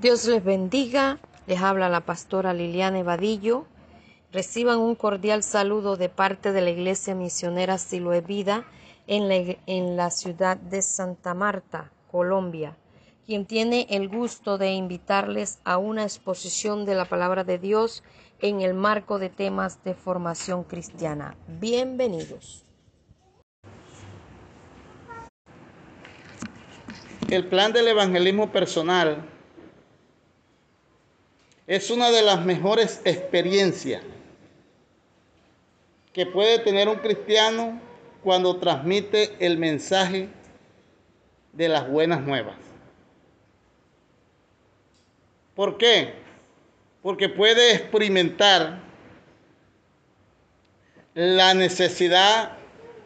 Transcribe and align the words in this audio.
Dios 0.00 0.26
les 0.26 0.44
bendiga. 0.44 1.18
Les 1.48 1.60
habla 1.60 1.88
la 1.88 2.02
pastora 2.02 2.54
Liliana 2.54 3.00
Evadillo. 3.00 3.66
Reciban 4.32 4.78
un 4.78 4.94
cordial 4.94 5.42
saludo 5.42 5.96
de 5.96 6.08
parte 6.08 6.52
de 6.52 6.60
la 6.60 6.70
Iglesia 6.70 7.16
Misionera 7.16 7.78
Siloe 7.78 8.20
Vida 8.20 8.64
en 9.08 9.28
la, 9.28 9.56
en 9.66 9.96
la 9.96 10.10
ciudad 10.12 10.56
de 10.56 10.82
Santa 10.82 11.34
Marta, 11.34 11.90
Colombia, 12.12 12.76
quien 13.26 13.44
tiene 13.44 13.88
el 13.90 14.08
gusto 14.08 14.56
de 14.56 14.70
invitarles 14.70 15.58
a 15.64 15.78
una 15.78 16.04
exposición 16.04 16.84
de 16.84 16.94
la 16.94 17.06
palabra 17.06 17.42
de 17.42 17.58
Dios 17.58 18.04
en 18.40 18.60
el 18.60 18.74
marco 18.74 19.18
de 19.18 19.30
temas 19.30 19.82
de 19.82 19.94
formación 19.94 20.62
cristiana. 20.62 21.34
Bienvenidos. 21.58 22.64
El 27.28 27.48
plan 27.48 27.72
del 27.72 27.88
evangelismo 27.88 28.52
personal 28.52 29.37
es 31.68 31.90
una 31.90 32.10
de 32.10 32.22
las 32.22 32.44
mejores 32.46 33.02
experiencias 33.04 34.02
que 36.14 36.24
puede 36.24 36.58
tener 36.60 36.88
un 36.88 36.96
cristiano 36.96 37.78
cuando 38.24 38.56
transmite 38.56 39.36
el 39.38 39.58
mensaje 39.58 40.30
de 41.52 41.68
las 41.68 41.86
buenas 41.88 42.22
nuevas. 42.22 42.56
¿Por 45.54 45.76
qué? 45.76 46.14
Porque 47.02 47.28
puede 47.28 47.74
experimentar 47.74 48.80
la 51.14 51.52
necesidad 51.52 52.56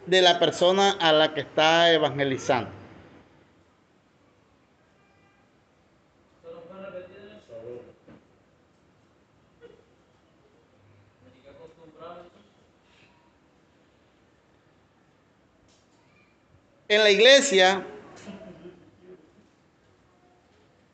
de 0.06 0.22
la 0.22 0.38
persona 0.38 0.92
a 1.00 1.12
la 1.12 1.34
que 1.34 1.40
está 1.40 1.92
evangelizando. 1.92 2.81
En 16.92 17.02
la 17.02 17.10
iglesia 17.10 17.86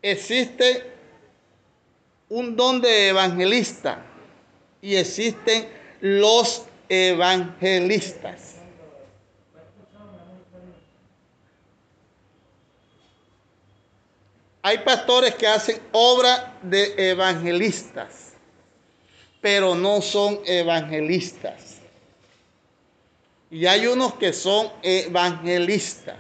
existe 0.00 0.92
un 2.28 2.54
don 2.54 2.80
de 2.80 3.08
evangelista 3.08 4.04
y 4.80 4.94
existen 4.94 5.68
los 6.00 6.66
evangelistas. 6.88 8.58
Hay 14.62 14.78
pastores 14.78 15.34
que 15.34 15.48
hacen 15.48 15.80
obra 15.90 16.60
de 16.62 17.10
evangelistas, 17.10 18.34
pero 19.40 19.74
no 19.74 20.00
son 20.00 20.38
evangelistas. 20.44 21.77
Y 23.50 23.66
hay 23.66 23.86
unos 23.86 24.14
que 24.14 24.32
son 24.32 24.70
evangelistas. 24.82 26.16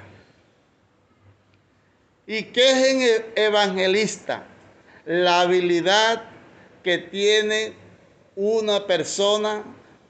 ¿Y 2.26 2.44
qué 2.44 2.70
es 2.70 3.24
evangelista? 3.36 4.44
La 5.04 5.42
habilidad 5.42 6.24
que 6.82 6.98
tiene 6.98 7.72
una 8.36 8.86
persona 8.86 9.64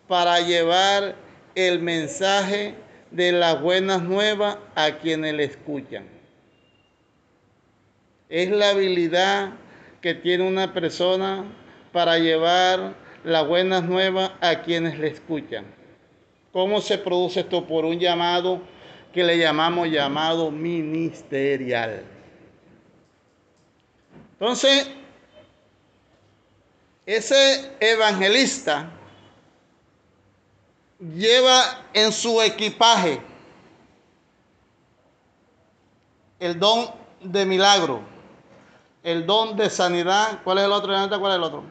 para 0.07 0.41
llevar 0.41 1.17
el 1.55 1.81
mensaje 1.81 2.75
de 3.11 3.33
las 3.33 3.61
buenas 3.61 4.03
nuevas 4.03 4.59
a 4.75 4.99
quienes 4.99 5.35
le 5.35 5.45
escuchan. 5.45 6.07
Es 8.29 8.51
la 8.51 8.71
habilidad 8.71 9.53
que 10.01 10.15
tiene 10.15 10.47
una 10.47 10.73
persona 10.75 11.45
para 11.93 12.19
llevar 12.19 12.95
las 13.25 13.47
buenas 13.47 13.85
nuevas 13.85 14.33
a 14.41 14.63
quienes 14.63 14.99
le 14.99 15.09
escuchan. 15.09 15.65
¿Cómo 16.59 16.81
se 16.81 16.99
produce 16.99 17.39
esto? 17.39 17.65
Por 17.65 17.85
un 17.85 18.01
llamado 18.01 18.61
que 19.13 19.23
le 19.23 19.39
llamamos 19.39 19.87
llamado 19.87 20.51
ministerial. 20.51 22.05
Entonces, 24.33 24.91
ese 27.07 27.77
evangelista 27.79 28.91
lleva 30.99 31.87
en 31.93 32.11
su 32.11 32.43
equipaje 32.43 33.23
el 36.41 36.59
don 36.59 36.91
de 37.21 37.47
milagro, 37.47 38.01
el 39.05 39.25
don 39.25 39.57
de 39.57 39.71
sanidad. 39.71 40.41
¿Cuál 40.43 40.59
es 40.59 40.65
el 40.65 40.73
otro? 40.73 40.93
¿Cuál 41.21 41.31
es 41.31 41.37
el 41.37 41.45
otro? 41.45 41.63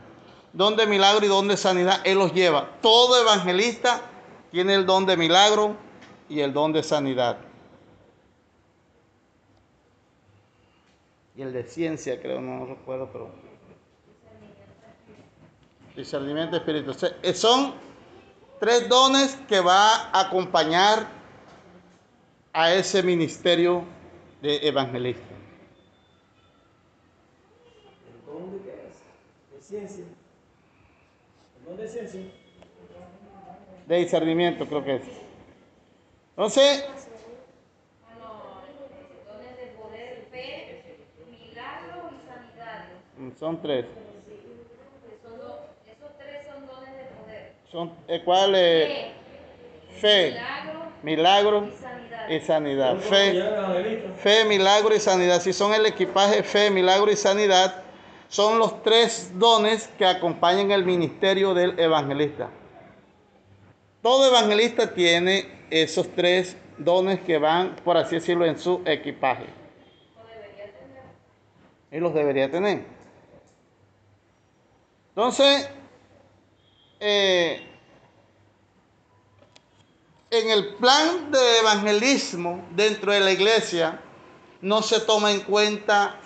Don 0.53 0.77
de 0.77 0.87
milagro 0.87 1.25
y 1.25 1.27
don 1.27 1.49
de 1.49 1.57
sanidad, 1.57 1.99
él 2.05 2.19
los 2.19 2.33
lleva. 2.33 2.69
Todo 2.81 3.21
evangelista 3.21 4.13
tiene 4.57 4.73
el 4.73 4.87
don 4.87 5.05
de 5.05 5.15
milagro 5.15 5.75
y 6.27 6.39
el 6.39 6.51
don 6.51 6.73
de 6.73 6.81
sanidad. 6.81 7.37
Y 11.35 11.43
el 11.43 11.53
de 11.53 11.63
ciencia, 11.63 12.19
creo, 12.19 12.41
no 12.41 12.65
recuerdo, 12.65 13.07
pero... 13.13 13.29
Discernimiento 15.95 16.57
espiritual. 16.57 16.97
Son 17.35 17.75
tres 18.59 18.89
dones 18.89 19.35
que 19.47 19.59
va 19.59 20.09
a 20.09 20.21
acompañar 20.21 21.07
a 22.51 22.73
ese 22.73 23.03
ministerio 23.03 23.83
de 24.41 24.67
evangelista. 24.67 25.35
¿El 28.07 28.25
don 28.25 28.59
qué 28.63 28.89
es? 28.89 29.53
De 29.53 29.61
ciencia. 29.61 30.05
¿El 31.59 31.65
don 31.67 31.77
de 31.77 31.87
ciencia? 31.87 32.46
De 33.87 33.97
discernimiento, 33.99 34.67
creo 34.67 34.83
que 34.83 34.95
es. 34.95 35.01
Entonces, 36.31 36.85
dones 39.25 39.57
de 39.57 39.67
poder, 39.77 40.27
fe, 40.29 40.83
milagro 41.31 42.09
y 42.11 42.27
sanidad. 42.27 43.37
son 43.39 43.61
tres. 43.61 43.85
Esos 45.85 46.17
tres 46.17 46.47
son 46.47 46.67
dones 46.67 46.97
de 46.97 47.05
poder. 47.15 47.53
Son, 47.71 47.93
eh, 48.09 48.21
¿Cuál 48.25 48.55
es? 48.55 49.07
Fe, 50.01 50.31
Milagro 51.01 51.61
milagro 51.61 51.67
y 51.67 51.71
sanidad. 51.71 52.27
y 52.27 52.39
sanidad. 52.41 52.89
¿Cómo 52.89 53.01
Fe? 53.03 54.11
Fe, 54.17 54.45
milagro 54.45 54.93
y 54.95 54.99
sanidad. 54.99 55.39
Si 55.41 55.53
son 55.53 55.73
el 55.73 55.85
equipaje 55.85 56.43
fe, 56.43 56.69
milagro 56.69 57.09
y 57.09 57.15
sanidad, 57.15 57.83
son 58.27 58.59
los 58.59 58.83
tres 58.83 59.31
dones 59.39 59.87
que 59.97 60.05
acompañan 60.05 60.71
el 60.71 60.83
ministerio 60.83 61.53
del 61.53 61.79
evangelista. 61.79 62.49
Todo 64.01 64.27
evangelista 64.27 64.93
tiene 64.93 65.65
esos 65.69 66.07
tres 66.15 66.55
dones 66.77 67.19
que 67.21 67.37
van, 67.37 67.75
por 67.83 67.97
así 67.97 68.15
decirlo, 68.15 68.45
en 68.45 68.57
su 68.57 68.81
equipaje. 68.85 69.45
Y 71.91 71.99
los 71.99 72.13
debería 72.13 72.51
tener. 72.51 72.85
Entonces, 75.09 75.69
eh, 76.99 77.67
en 80.29 80.49
el 80.49 80.75
plan 80.75 81.31
de 81.31 81.59
evangelismo 81.59 82.65
dentro 82.71 83.11
de 83.11 83.21
la 83.21 83.31
iglesia 83.31 84.01
no 84.61 84.81
se 84.81 84.99
toma 84.99 85.31
en 85.31 85.41
cuenta 85.41 86.19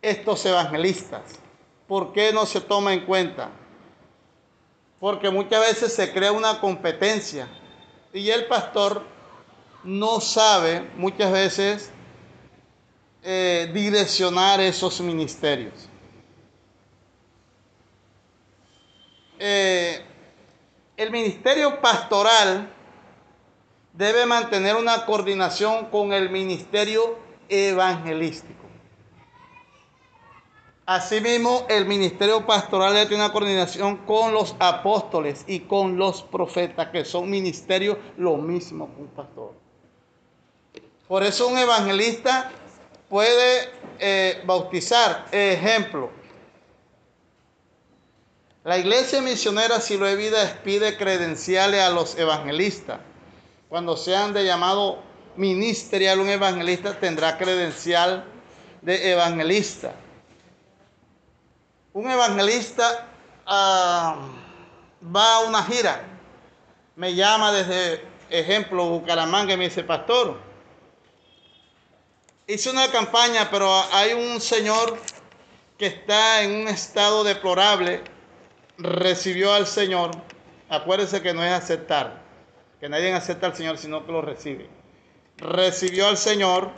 estos 0.00 0.44
evangelistas. 0.46 1.38
¿Por 1.86 2.12
qué 2.12 2.32
no 2.32 2.46
se 2.46 2.60
toma 2.60 2.92
en 2.92 3.04
cuenta? 3.04 3.50
Porque 5.00 5.30
muchas 5.30 5.60
veces 5.60 5.92
se 5.92 6.12
crea 6.12 6.32
una 6.32 6.60
competencia 6.60 7.48
y 8.12 8.30
el 8.30 8.46
pastor 8.46 9.02
no 9.84 10.20
sabe 10.20 10.90
muchas 10.96 11.30
veces 11.30 11.90
eh, 13.22 13.70
direccionar 13.72 14.60
esos 14.60 15.00
ministerios. 15.00 15.88
Eh, 19.38 20.02
el 20.96 21.10
ministerio 21.10 21.80
pastoral 21.80 22.72
debe 23.92 24.26
mantener 24.26 24.76
una 24.76 25.04
coordinación 25.04 25.86
con 25.86 26.12
el 26.12 26.30
ministerio 26.30 27.18
evangelístico. 27.48 28.65
Asimismo, 30.86 31.66
el 31.68 31.84
ministerio 31.84 32.46
pastoral 32.46 32.94
tener 32.94 33.14
una 33.14 33.32
coordinación 33.32 33.96
con 34.06 34.32
los 34.32 34.54
apóstoles 34.60 35.42
y 35.48 35.60
con 35.60 35.96
los 35.96 36.22
profetas, 36.22 36.90
que 36.90 37.04
son 37.04 37.28
ministerios 37.28 37.98
lo 38.16 38.36
mismo 38.36 38.94
que 38.94 39.02
un 39.02 39.08
pastor. 39.08 39.52
Por 41.08 41.24
eso 41.24 41.48
un 41.48 41.58
evangelista 41.58 42.52
puede 43.08 43.68
eh, 43.98 44.40
bautizar. 44.46 45.26
Ejemplo, 45.32 46.08
la 48.62 48.78
iglesia 48.78 49.20
misionera 49.20 49.80
Silo 49.80 50.06
de 50.06 50.14
Vida 50.14 50.60
pide 50.62 50.96
credenciales 50.96 51.80
a 51.80 51.90
los 51.90 52.16
evangelistas. 52.16 53.00
Cuando 53.68 53.96
sean 53.96 54.32
de 54.32 54.44
llamado 54.44 55.00
ministerial, 55.36 56.20
un 56.20 56.28
evangelista 56.28 57.00
tendrá 57.00 57.38
credencial 57.38 58.24
de 58.82 59.10
evangelista. 59.10 59.92
Un 61.96 62.10
evangelista 62.10 63.06
ah, 63.46 64.18
va 65.02 65.36
a 65.36 65.40
una 65.46 65.62
gira, 65.62 66.04
me 66.94 67.14
llama 67.14 67.52
desde 67.52 68.04
ejemplo 68.28 68.84
Bucaramanga 68.84 69.54
y 69.54 69.56
me 69.56 69.64
dice, 69.64 69.82
pastor, 69.82 70.38
hice 72.46 72.68
una 72.68 72.90
campaña, 72.90 73.48
pero 73.50 73.72
hay 73.94 74.12
un 74.12 74.42
señor 74.42 74.98
que 75.78 75.86
está 75.86 76.42
en 76.42 76.60
un 76.60 76.68
estado 76.68 77.24
deplorable, 77.24 78.04
recibió 78.76 79.54
al 79.54 79.66
Señor. 79.66 80.10
Acuérdese 80.68 81.22
que 81.22 81.32
no 81.32 81.42
es 81.42 81.52
aceptar, 81.52 82.20
que 82.78 82.90
nadie 82.90 83.10
acepta 83.14 83.46
al 83.46 83.56
Señor, 83.56 83.78
sino 83.78 84.04
que 84.04 84.12
lo 84.12 84.20
recibe. 84.20 84.68
Recibió 85.38 86.08
al 86.08 86.18
Señor. 86.18 86.72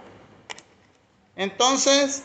Entonces, 1.34 2.22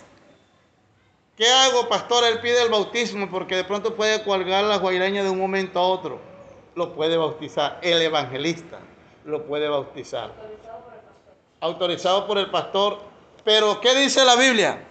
¿qué 1.35 1.47
hago, 1.49 1.87
pastor? 1.87 2.23
Él 2.23 2.39
pide 2.39 2.61
el 2.63 2.69
bautismo 2.69 3.29
porque 3.29 3.55
de 3.55 3.63
pronto 3.63 3.95
puede 3.95 4.23
colgar 4.23 4.63
la 4.63 4.77
guaireña 4.77 5.23
de 5.23 5.29
un 5.29 5.39
momento 5.39 5.79
a 5.79 5.83
otro. 5.83 6.19
Lo 6.75 6.93
puede 6.93 7.17
bautizar. 7.17 7.79
El 7.81 8.01
evangelista 8.01 8.79
lo 9.25 9.45
puede 9.45 9.67
bautizar. 9.67 10.31
Autorizado 11.59 12.27
por 12.27 12.37
el 12.37 12.49
pastor. 12.49 12.99
Pero, 13.43 13.79
¿qué 13.81 13.95
dice 13.95 14.23
la 14.25 14.35
Biblia? 14.35 14.83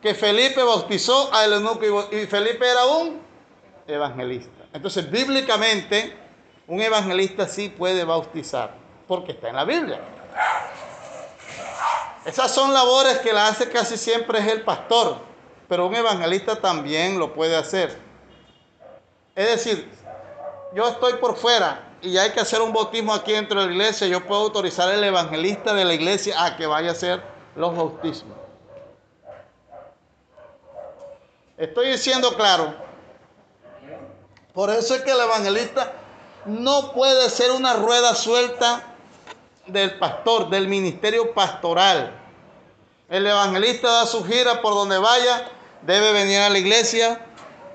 Que 0.00 0.14
Felipe 0.14 0.62
bautizó 0.62 1.32
a 1.34 1.44
eunuco 1.44 1.84
y 2.12 2.26
Felipe 2.26 2.68
era 2.68 2.84
un 2.86 3.20
evangelista. 3.86 4.64
Entonces, 4.72 5.10
bíblicamente, 5.10 6.16
un 6.68 6.80
evangelista 6.80 7.48
sí 7.48 7.70
puede 7.70 8.04
bautizar, 8.04 8.74
porque 9.08 9.32
está 9.32 9.48
en 9.48 9.56
la 9.56 9.64
Biblia. 9.64 10.00
Esas 12.24 12.54
son 12.54 12.74
labores 12.74 13.18
que 13.18 13.32
la 13.32 13.48
hace 13.48 13.70
casi 13.70 13.96
siempre 13.96 14.38
es 14.38 14.46
el 14.46 14.62
pastor, 14.62 15.16
pero 15.68 15.86
un 15.86 15.94
evangelista 15.94 16.56
también 16.56 17.18
lo 17.18 17.34
puede 17.34 17.56
hacer. 17.56 17.98
Es 19.34 19.48
decir, 19.48 19.88
yo 20.74 20.88
estoy 20.88 21.14
por 21.14 21.36
fuera 21.36 21.88
y 22.00 22.16
hay 22.16 22.30
que 22.30 22.40
hacer 22.40 22.60
un 22.60 22.72
bautismo 22.72 23.12
aquí 23.12 23.32
dentro 23.32 23.60
de 23.60 23.66
la 23.66 23.72
iglesia, 23.72 24.06
yo 24.06 24.26
puedo 24.26 24.42
autorizar 24.42 24.88
al 24.88 25.02
evangelista 25.02 25.74
de 25.74 25.84
la 25.84 25.94
iglesia 25.94 26.44
a 26.44 26.56
que 26.56 26.66
vaya 26.66 26.90
a 26.90 26.92
hacer 26.92 27.22
los 27.54 27.76
bautismos. 27.76 28.36
Estoy 31.56 31.88
diciendo 31.88 32.34
claro. 32.34 32.74
Por 34.54 34.70
eso 34.70 34.94
es 34.94 35.02
que 35.02 35.10
el 35.10 35.20
evangelista 35.20 35.92
no 36.46 36.92
puede 36.92 37.28
ser 37.30 37.50
una 37.50 37.74
rueda 37.74 38.14
suelta 38.14 38.82
del 39.66 39.98
pastor, 39.98 40.48
del 40.50 40.68
ministerio 40.68 41.34
pastoral. 41.34 42.12
El 43.08 43.26
evangelista 43.26 43.90
da 43.90 44.06
su 44.06 44.24
gira 44.24 44.62
por 44.62 44.74
donde 44.74 44.98
vaya, 44.98 45.48
debe 45.82 46.12
venir 46.12 46.38
a 46.38 46.50
la 46.50 46.58
iglesia, 46.58 47.20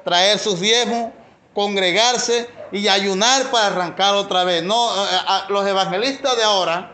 traer 0.04 0.40
sus 0.40 0.60
diezmos, 0.60 1.12
congregarse 1.54 2.50
y 2.72 2.88
ayunar 2.88 3.52
para 3.52 3.68
arrancar 3.68 4.16
otra 4.16 4.44
vez. 4.44 4.64
No, 4.64 4.90
los 5.50 5.68
evangelistas 5.68 6.36
de 6.38 6.44
ahora 6.44 6.92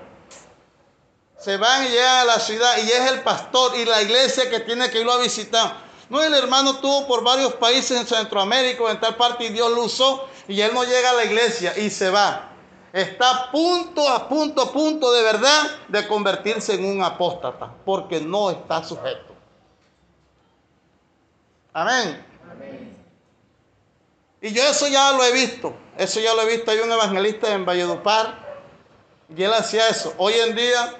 se 1.39 1.55
van 1.57 1.85
y 1.85 1.89
llegan 1.89 2.19
a 2.19 2.25
la 2.25 2.39
ciudad 2.39 2.77
y 2.83 2.89
es 2.89 3.11
el 3.11 3.21
pastor 3.21 3.77
y 3.77 3.85
la 3.85 4.01
iglesia 4.01 4.49
que 4.49 4.59
tiene 4.59 4.89
que 4.89 4.99
irlo 4.99 5.13
a 5.13 5.19
visitar. 5.19 5.89
No, 6.09 6.21
el 6.21 6.33
hermano 6.33 6.77
tuvo 6.77 7.07
por 7.07 7.23
varios 7.23 7.53
países 7.53 7.97
en 7.97 8.05
Centroamérica, 8.05 8.89
en 8.89 8.99
tal 8.99 9.15
parte, 9.15 9.45
y 9.45 9.49
Dios 9.49 9.71
lo 9.71 9.83
usó, 9.83 10.27
y 10.47 10.59
él 10.59 10.71
no 10.73 10.83
llega 10.83 11.11
a 11.11 11.13
la 11.13 11.23
iglesia 11.23 11.77
y 11.77 11.89
se 11.91 12.09
va. 12.09 12.49
Está 12.91 13.29
a 13.29 13.51
punto, 13.51 14.09
a 14.09 14.27
punto, 14.27 14.63
a 14.63 14.71
punto 14.71 15.11
de 15.11 15.21
verdad 15.21 15.69
de 15.87 16.07
convertirse 16.07 16.73
en 16.73 16.85
un 16.85 17.03
apóstata, 17.03 17.71
porque 17.85 18.19
no 18.19 18.49
está 18.49 18.83
sujeto. 18.83 19.28
Amén. 21.73 22.25
Y 24.41 24.53
yo 24.53 24.63
eso 24.63 24.87
ya 24.87 25.11
lo 25.11 25.23
he 25.23 25.33
visto, 25.33 25.75
eso 25.97 26.19
ya 26.19 26.33
lo 26.33 26.41
he 26.43 26.55
visto. 26.55 26.71
Hay 26.71 26.79
un 26.79 26.91
evangelista 26.91 27.53
en 27.53 27.65
Valledupar, 27.65 28.47
y 29.35 29.43
él 29.43 29.53
hacía 29.53 29.89
eso. 29.89 30.13
Hoy 30.17 30.33
en 30.33 30.55
día 30.55 30.97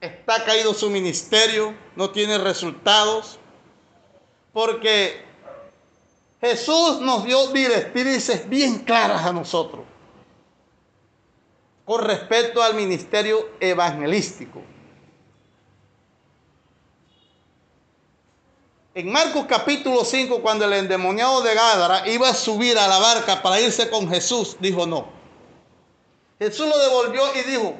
está 0.00 0.44
caído 0.44 0.72
su 0.72 0.90
ministerio, 0.90 1.74
no 1.94 2.10
tiene 2.10 2.38
resultados, 2.38 3.38
porque 4.52 5.24
Jesús 6.40 7.00
nos 7.00 7.24
dio 7.24 7.48
directrices 7.48 8.48
bien 8.48 8.80
claras 8.80 9.24
a 9.24 9.32
nosotros 9.32 9.84
con 11.84 12.02
respecto 12.02 12.62
al 12.62 12.74
ministerio 12.74 13.50
evangelístico. 13.60 14.62
En 18.96 19.10
Marcos 19.10 19.46
capítulo 19.48 20.04
5, 20.04 20.40
cuando 20.40 20.66
el 20.66 20.72
endemoniado 20.72 21.42
de 21.42 21.52
Gádara 21.52 22.06
iba 22.08 22.28
a 22.28 22.34
subir 22.34 22.78
a 22.78 22.86
la 22.86 23.00
barca 23.00 23.42
para 23.42 23.60
irse 23.60 23.90
con 23.90 24.08
Jesús, 24.08 24.56
dijo 24.60 24.86
no. 24.86 25.08
Jesús 26.38 26.68
lo 26.68 26.78
devolvió 26.78 27.22
y 27.34 27.42
dijo, 27.42 27.74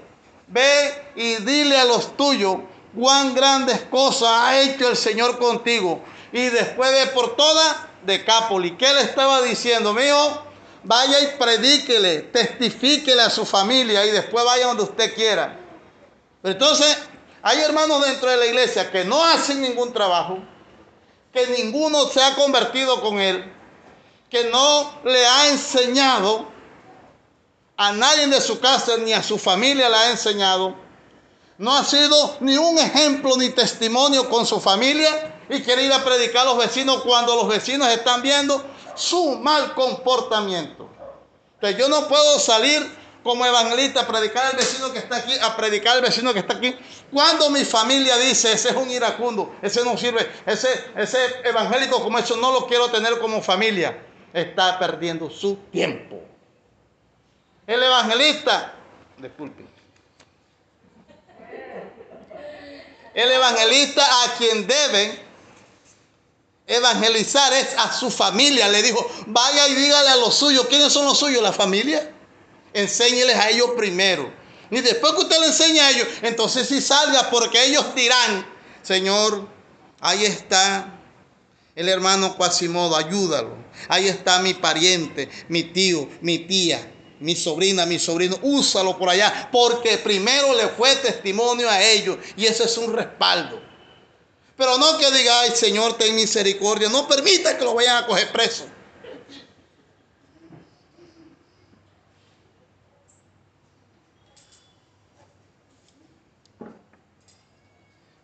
Ve 0.49 1.13
y 1.15 1.37
dile 1.37 1.79
a 1.79 1.85
los 1.85 2.17
tuyos 2.17 2.57
cuán 2.99 3.33
grandes 3.33 3.81
cosas 3.83 4.29
ha 4.29 4.61
hecho 4.61 4.89
el 4.89 4.97
Señor 4.97 5.39
contigo. 5.39 6.03
Y 6.33 6.49
después 6.49 6.91
ve 6.91 7.07
por 7.13 7.37
toda 7.37 7.91
Decápoli. 8.05 8.77
¿Qué 8.77 8.93
le 8.93 9.03
estaba 9.03 9.41
diciendo? 9.43 9.95
Mío, 9.95 10.43
vaya 10.83 11.21
y 11.21 11.39
predíquele, 11.39 12.23
testifíquele 12.23 13.23
a 13.23 13.31
su 13.31 13.47
familia 13.47 14.05
y 14.05 14.11
después 14.11 14.45
vaya 14.45 14.67
donde 14.67 14.83
usted 14.83 15.15
quiera. 15.15 15.61
Entonces, 16.43 16.99
hay 17.41 17.61
hermanos 17.61 18.05
dentro 18.05 18.29
de 18.31 18.37
la 18.37 18.47
iglesia 18.47 18.91
que 18.91 19.05
no 19.05 19.25
hacen 19.25 19.63
ningún 19.63 19.93
trabajo, 19.93 20.39
que 21.35 21.49
ninguno 21.49 22.07
se 22.07 22.23
ha 22.23 22.37
convertido 22.37 23.01
con 23.01 23.21
él, 23.21 23.53
que 24.31 24.45
no 24.45 25.01
le 25.05 25.27
ha 25.27 25.49
enseñado 25.49 26.47
a 27.77 27.91
nadie 27.93 28.29
de 28.29 28.41
su 28.41 28.61
casa 28.61 28.97
ni 28.99 29.13
a 29.13 29.23
su 29.23 29.37
familia 29.37 29.89
le 29.89 29.97
ha 29.97 30.11
enseñado. 30.11 30.77
No 31.59 31.77
ha 31.77 31.85
sido 31.85 32.37
ni 32.39 32.57
un 32.57 32.79
ejemplo 32.79 33.37
ni 33.37 33.51
testimonio 33.51 34.29
con 34.31 34.47
su 34.47 34.61
familia 34.61 35.41
y 35.49 35.61
quiere 35.61 35.85
ir 35.85 35.93
a 35.93 36.05
predicar 36.05 36.43
a 36.43 36.51
los 36.51 36.59
vecinos 36.59 37.03
cuando 37.03 37.35
los 37.35 37.49
vecinos 37.49 37.89
están 37.89 38.23
viendo 38.23 38.65
su 38.95 39.37
mal 39.39 39.75
comportamiento. 39.75 40.89
Entonces 41.55 41.79
yo 41.79 41.89
no 41.89 42.07
puedo 42.07 42.39
salir 42.39 43.04
como 43.25 43.45
evangelista 43.47 44.03
a 44.03 44.07
predicar 44.07 44.47
al 44.47 44.57
vecino 44.57 44.93
que 44.93 44.99
está 44.99 45.17
aquí, 45.17 45.33
a 45.43 45.57
predicar 45.57 45.97
al 45.97 46.03
vecino 46.03 46.33
que 46.35 46.41
está 46.41 46.55
aquí. 46.55 46.77
Cuando 47.11 47.49
mi 47.51 47.65
familia 47.65 48.19
dice, 48.19 48.53
ese 48.53 48.69
es 48.69 48.77
un 48.77 48.91
iracundo, 48.91 49.57
ese 49.63 49.83
no 49.83 49.97
sirve, 49.97 50.31
ese, 50.45 50.69
ese 50.95 51.19
evangélico 51.43 52.03
como 52.03 52.19
eso 52.19 52.37
no 52.37 52.53
lo 52.53 52.67
quiero 52.67 52.91
tener 52.91 53.19
como 53.19 53.41
familia, 53.41 53.99
está 54.33 54.79
perdiendo 54.79 55.31
su 55.31 55.57
tiempo. 55.73 56.21
El 57.67 57.83
evangelista, 57.83 58.75
disculpe. 59.17 59.65
El 63.15 63.31
evangelista 63.31 64.25
a 64.25 64.35
quien 64.35 64.67
debe 64.67 65.25
evangelizar 66.67 67.53
es 67.55 67.75
a 67.79 67.91
su 67.93 68.11
familia. 68.11 68.69
Le 68.69 68.83
dijo, 68.83 69.09
vaya 69.27 69.69
y 69.69 69.75
dígale 69.75 70.09
a 70.11 70.17
los 70.17 70.35
suyos. 70.35 70.67
¿Quiénes 70.67 70.93
son 70.93 71.07
los 71.07 71.19
suyos? 71.19 71.41
La 71.41 71.53
familia. 71.53 72.14
Enséñeles 72.75 73.37
a 73.37 73.51
ellos 73.51 73.71
primero. 73.77 74.31
Y 74.71 74.81
después 74.81 75.15
que 75.15 75.21
usted 75.21 75.41
le 75.41 75.47
enseñe 75.47 75.81
a 75.81 75.91
ellos, 75.91 76.09
entonces 76.23 76.69
sí 76.69 76.81
salga 76.81 77.31
porque 77.31 77.65
ellos 77.65 77.95
dirán, 77.95 78.47
Señor, 78.83 79.49
ahí 80.01 80.25
está 80.25 80.99
el 81.75 81.89
hermano 81.89 82.37
Quasimodo, 82.37 82.97
ayúdalo. 82.97 83.57
Ahí 83.89 84.09
está 84.09 84.41
mi 84.41 84.55
pariente, 84.55 85.31
mi 85.49 85.63
tío, 85.63 86.09
mi 86.21 86.41
tía 86.41 86.91
mi 87.21 87.35
sobrina, 87.35 87.87
mi 87.87 87.99
sobrino, 87.99 88.39
úsalo 88.43 88.99
por 88.99 89.09
allá, 89.09 89.49
porque 89.51 89.97
primero 89.97 90.55
le 90.55 90.69
fue 90.69 90.95
testimonio 90.97 91.71
a 91.71 91.83
ellos 91.83 92.19
y 92.37 92.45
ese 92.45 92.65
es 92.65 92.77
un 92.77 92.93
respaldo. 92.93 93.63
Pero 94.57 94.77
no 94.79 94.99
que 94.99 95.11
diga, 95.11 95.41
ay 95.41 95.53
Señor, 95.55 95.97
ten 95.97 96.15
misericordia, 96.15 96.89
no 96.89 97.09
permita 97.09 97.57
que 97.57 97.65
lo 97.65 97.75
vayan 97.75 98.05
a 98.05 98.07
coger 98.07 98.31
preso. 98.31 98.67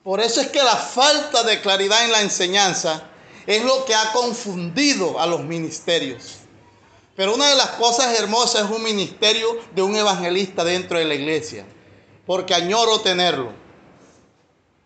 Por 0.02 0.20
eso 0.20 0.40
es 0.40 0.48
que 0.48 0.62
la 0.62 0.76
falta 0.76 1.42
de 1.42 1.60
claridad 1.60 2.04
en 2.04 2.12
la 2.12 2.22
enseñanza 2.22 3.02
es 3.46 3.64
lo 3.64 3.84
que 3.84 3.94
ha 3.94 4.12
confundido 4.12 5.20
a 5.20 5.26
los 5.26 5.42
ministerios. 5.42 6.36
Pero 7.16 7.34
una 7.34 7.50
de 7.50 7.56
las 7.56 7.70
cosas 7.70 8.18
hermosas 8.18 8.64
es 8.64 8.70
un 8.70 8.82
ministerio 8.82 9.60
de 9.74 9.82
un 9.82 9.94
evangelista 9.94 10.64
dentro 10.64 10.98
de 10.98 11.04
la 11.04 11.14
iglesia. 11.14 11.66
Porque 12.24 12.54
añoro 12.54 13.00
tenerlo. 13.00 13.52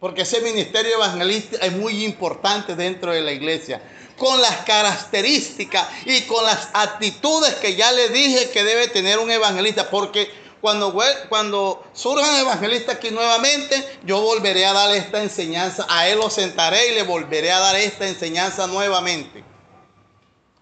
Porque 0.01 0.23
ese 0.23 0.41
ministerio 0.41 0.97
evangelista 0.97 1.59
es 1.65 1.73
muy 1.73 2.05
importante 2.05 2.75
dentro 2.75 3.13
de 3.13 3.21
la 3.21 3.31
iglesia. 3.31 3.81
Con 4.17 4.43
las 4.43 4.65
características 4.65 5.87
y 6.07 6.23
con 6.23 6.45
las 6.45 6.71
actitudes 6.73 7.55
que 7.55 7.77
ya 7.77 7.93
le 7.93 8.09
dije 8.09 8.51
que 8.51 8.65
debe 8.65 8.89
tener 8.89 9.21
un 9.21 9.31
evangelista. 9.31 9.89
Porque 9.89 10.29
cuando, 10.65 10.99
cuando 11.29 11.85
surjan 11.93 12.37
evangelistas 12.37 12.95
aquí 12.95 13.11
nuevamente, 13.11 13.99
yo 14.03 14.23
volveré 14.23 14.65
a 14.65 14.73
dar 14.73 14.91
esta 14.93 15.23
enseñanza. 15.23 15.87
A 15.91 16.09
él 16.09 16.19
lo 16.19 16.31
sentaré 16.31 16.89
y 16.89 16.95
le 16.95 17.03
volveré 17.03 17.53
a 17.53 17.61
dar 17.61 17.77
esta 17.77 18.09
enseñanza 18.09 18.67
nuevamente 18.67 19.45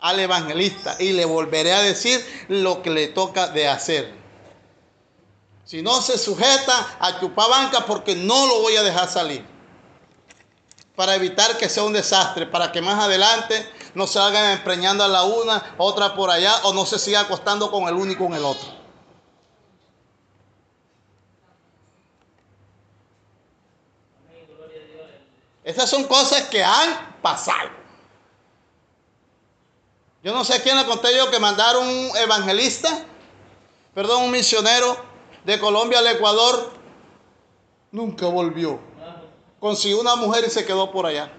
al 0.01 0.19
evangelista 0.19 0.97
y 0.99 1.13
le 1.13 1.25
volveré 1.25 1.73
a 1.73 1.83
decir 1.83 2.21
lo 2.49 2.83
que 2.83 2.91
le 2.91 3.07
toca 3.07 3.47
de 3.47 3.69
hacer. 3.69 4.13
Si 5.65 5.83
no 5.83 6.03
se 6.03 6.19
sujeta 6.19 6.97
a 6.99 7.21
chupar 7.21 7.49
banca 7.49 7.87
porque 7.87 8.17
no 8.17 8.49
lo 8.49 8.61
voy 8.61 8.75
a 8.75 8.83
dejar 8.83 9.09
salir. 9.09 9.47
Para 10.97 11.15
evitar 11.15 11.57
que 11.59 11.69
sea 11.69 11.85
un 11.85 11.93
desastre, 11.93 12.47
para 12.47 12.73
que 12.73 12.83
más 12.83 12.99
adelante 12.99 13.71
no 13.95 14.09
se 14.09 14.19
hagan 14.19 14.51
empreñando 14.51 15.05
a 15.05 15.09
la 15.09 15.23
una, 15.23 15.77
otra 15.79 16.17
por 16.17 16.29
allá, 16.29 16.57
o 16.65 16.75
no 16.75 16.87
se 16.87 16.99
siga 16.99 17.21
acostando 17.21 17.71
con 17.71 17.85
el 17.85 17.95
uno 17.95 18.11
y 18.11 18.17
con 18.17 18.35
el 18.35 18.45
otro. 18.45 18.82
Esas 25.65 25.89
son 25.89 26.05
cosas 26.05 26.43
que 26.49 26.63
han 26.63 27.19
pasado. 27.23 27.71
Yo 30.23 30.33
no 30.33 30.45
sé 30.45 30.63
quién 30.63 30.77
le 30.77 30.85
conté 30.87 31.17
yo 31.17 31.31
que 31.31 31.39
mandaron 31.39 31.87
un 31.87 32.17
evangelista, 32.17 33.05
perdón, 33.95 34.25
un 34.25 34.31
misionero 34.31 34.97
de 35.45 35.59
Colombia 35.59 35.99
al 35.99 36.07
Ecuador. 36.07 36.73
Nunca 37.91 38.27
volvió. 38.27 38.79
Consiguió 39.59 40.01
una 40.01 40.17
mujer 40.17 40.45
y 40.47 40.51
se 40.51 40.65
quedó 40.65 40.91
por 40.91 41.07
allá. 41.07 41.33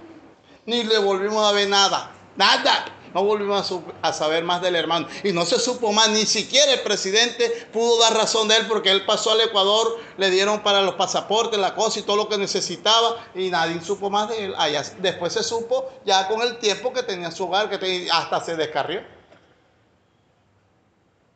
Ni 0.65 0.83
le 0.83 0.97
volvimos 0.97 1.45
a 1.45 1.51
ver 1.51 1.67
nada. 1.67 2.11
Nada. 2.35 2.85
No 3.13 3.23
volvimos 3.23 3.71
a, 4.01 4.11
saber 4.13 4.43
más 4.43 4.61
del 4.61 4.75
hermano. 4.75 5.07
Y 5.23 5.31
no 5.31 5.45
se 5.45 5.59
supo 5.59 5.91
más. 5.91 6.09
Ni 6.09 6.25
siquiera 6.25 6.73
el 6.73 6.81
presidente 6.81 7.67
pudo 7.71 7.99
dar 7.99 8.15
razón 8.15 8.47
de 8.47 8.57
él 8.57 8.65
porque 8.67 8.89
él 8.89 9.05
pasó 9.05 9.31
al 9.31 9.41
Ecuador, 9.41 9.99
le 10.17 10.31
dieron 10.31 10.63
para 10.63 10.81
los 10.81 10.95
pasaportes, 10.95 11.59
la 11.59 11.75
cosa 11.75 11.99
y 11.99 12.03
todo 12.03 12.15
lo 12.15 12.27
que 12.27 12.37
necesitaba. 12.37 13.23
Y 13.35 13.49
nadie 13.49 13.79
supo 13.81 14.09
más 14.09 14.29
de 14.29 14.45
él. 14.45 14.55
Allá, 14.57 14.83
después 14.99 15.33
se 15.33 15.43
supo 15.43 15.91
ya 16.05 16.27
con 16.27 16.41
el 16.41 16.57
tiempo 16.57 16.91
que 16.91 17.03
tenía 17.03 17.29
su 17.31 17.45
hogar, 17.45 17.69
que 17.69 17.77
tenía- 17.77 18.13
hasta 18.17 18.43
se 18.43 18.55
descarrió. 18.55 19.01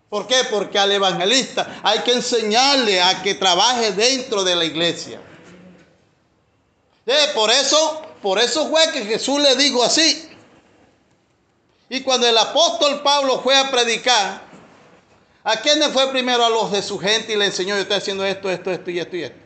¿Por 0.10 0.26
qué? 0.26 0.46
Porque 0.50 0.80
al 0.80 0.92
evangelista 0.92 1.82
hay 1.84 2.00
que 2.00 2.14
enseñarle 2.14 3.02
a 3.02 3.22
que 3.22 3.36
trabaje 3.36 3.92
dentro 3.92 4.44
de 4.44 4.56
la 4.56 4.66
iglesia. 4.66 5.22
Eh, 7.06 7.32
Por 7.36 7.52
eso, 7.52 8.02
por 8.22 8.40
eso 8.40 8.68
fue 8.70 8.92
que 8.92 9.06
Jesús 9.06 9.40
le 9.40 9.56
dijo 9.56 9.84
así. 9.84 10.30
Y 11.90 12.02
cuando 12.02 12.28
el 12.28 12.38
apóstol 12.38 13.02
Pablo 13.02 13.40
fue 13.42 13.58
a 13.58 13.72
predicar, 13.72 14.42
¿a 15.44 15.56
quiénes 15.58 15.90
fue 15.90 16.10
primero? 16.12 16.44
A 16.44 16.50
los 16.50 16.72
de 16.72 16.82
su 16.82 17.00
gente 17.00 17.34
y 17.34 17.36
le 17.38 17.46
enseñó, 17.46 17.76
yo 17.76 17.82
estoy 17.82 17.98
haciendo 17.98 18.26
esto, 18.26 18.50
esto, 18.50 18.72
esto 18.72 18.92
y 18.92 19.00
esto 19.00 19.16
y 19.16 19.24
esto. 19.24 19.38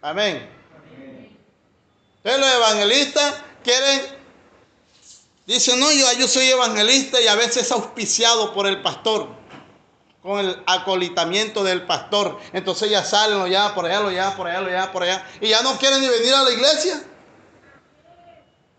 Amén. 0.00 0.48
Entonces 2.22 2.40
los 2.40 2.54
evangelistas 2.54 3.34
quieren, 3.64 4.00
dicen, 5.46 5.80
no, 5.80 5.90
yo, 5.92 6.12
yo 6.18 6.28
soy 6.28 6.46
evangelista 6.48 7.20
y 7.20 7.26
a 7.26 7.34
veces 7.34 7.64
es 7.64 7.72
auspiciado 7.72 8.54
por 8.54 8.66
el 8.66 8.82
pastor 8.82 9.38
con 10.22 10.40
el 10.40 10.62
acolitamiento 10.66 11.64
del 11.64 11.86
pastor. 11.86 12.38
Entonces 12.52 12.90
ya 12.90 13.04
salen, 13.04 13.38
lo 13.38 13.46
llaman 13.46 13.74
por 13.74 13.86
allá, 13.86 14.00
lo 14.00 14.10
llaman 14.10 14.36
por 14.36 14.46
allá, 14.46 14.60
lo 14.60 14.68
llaman 14.68 14.92
por 14.92 15.02
allá. 15.02 15.26
Y 15.40 15.48
ya 15.48 15.62
no 15.62 15.78
quieren 15.78 16.00
ni 16.00 16.08
venir 16.08 16.34
a 16.34 16.42
la 16.42 16.50
iglesia. 16.52 17.02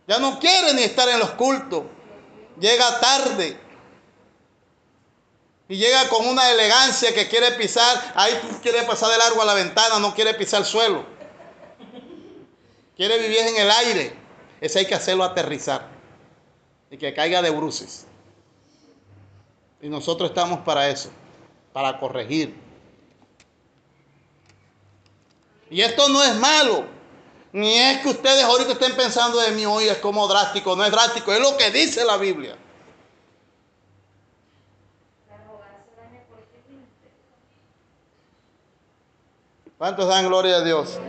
Ya 0.09 0.17
no 0.17 0.39
quieren 0.39 0.75
ni 0.75 0.81
estar 0.81 1.07
en 1.07 1.19
los 1.19 1.29
cultos. 1.31 1.83
Llega 2.59 2.99
tarde. 2.99 3.59
Y 5.67 5.77
llega 5.77 6.09
con 6.09 6.27
una 6.27 6.49
elegancia 6.49 7.13
que 7.13 7.27
quiere 7.27 7.51
pisar. 7.51 8.13
Ahí 8.15 8.33
quiere 8.63 8.81
pasar 8.81 9.11
de 9.11 9.19
largo 9.19 9.43
a 9.43 9.45
la 9.45 9.53
ventana, 9.53 9.99
no 9.99 10.15
quiere 10.15 10.33
pisar 10.33 10.61
el 10.61 10.65
suelo. 10.65 11.05
Quiere 12.97 13.19
vivir 13.19 13.37
en 13.37 13.57
el 13.57 13.69
aire. 13.69 14.15
Ese 14.59 14.79
hay 14.79 14.87
que 14.87 14.95
hacerlo 14.95 15.23
aterrizar. 15.23 15.87
Y 16.89 16.97
que 16.97 17.13
caiga 17.13 17.43
de 17.43 17.51
bruces. 17.51 18.07
Y 19.79 19.89
nosotros 19.89 20.31
estamos 20.31 20.61
para 20.61 20.89
eso 20.89 21.11
para 21.71 21.99
corregir. 21.99 22.55
Y 25.69 25.81
esto 25.81 26.09
no 26.09 26.23
es 26.23 26.33
malo. 26.33 26.98
Ni 27.51 27.73
es 27.73 28.01
que 28.01 28.09
ustedes 28.09 28.43
ahorita 28.43 28.73
estén 28.73 28.95
pensando 28.95 29.39
de 29.39 29.51
mí 29.51 29.65
hoy 29.65 29.85
es 29.85 29.97
como 29.97 30.27
drástico. 30.27 30.75
No 30.75 30.85
es 30.85 30.91
drástico, 30.91 31.33
es 31.33 31.39
lo 31.39 31.57
que 31.57 31.71
dice 31.71 32.05
la 32.05 32.17
Biblia. 32.17 32.55
¿Cuántos 39.79 40.09
dan 40.09 40.27
gloria 40.27 40.57
a 40.57 40.61
Dios? 40.61 40.99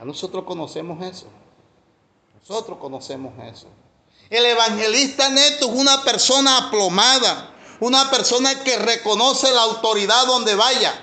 A 0.00 0.04
nosotros 0.04 0.44
conocemos 0.44 1.02
eso. 1.06 1.28
Nosotros 2.40 2.78
conocemos 2.78 3.32
eso. 3.44 3.68
El 4.28 4.44
evangelista 4.44 5.28
neto 5.30 5.66
es 5.66 5.72
una 5.72 6.02
persona 6.02 6.66
aplomada, 6.66 7.54
una 7.78 8.10
persona 8.10 8.62
que 8.64 8.76
reconoce 8.76 9.52
la 9.52 9.62
autoridad 9.62 10.26
donde 10.26 10.56
vaya. 10.56 11.00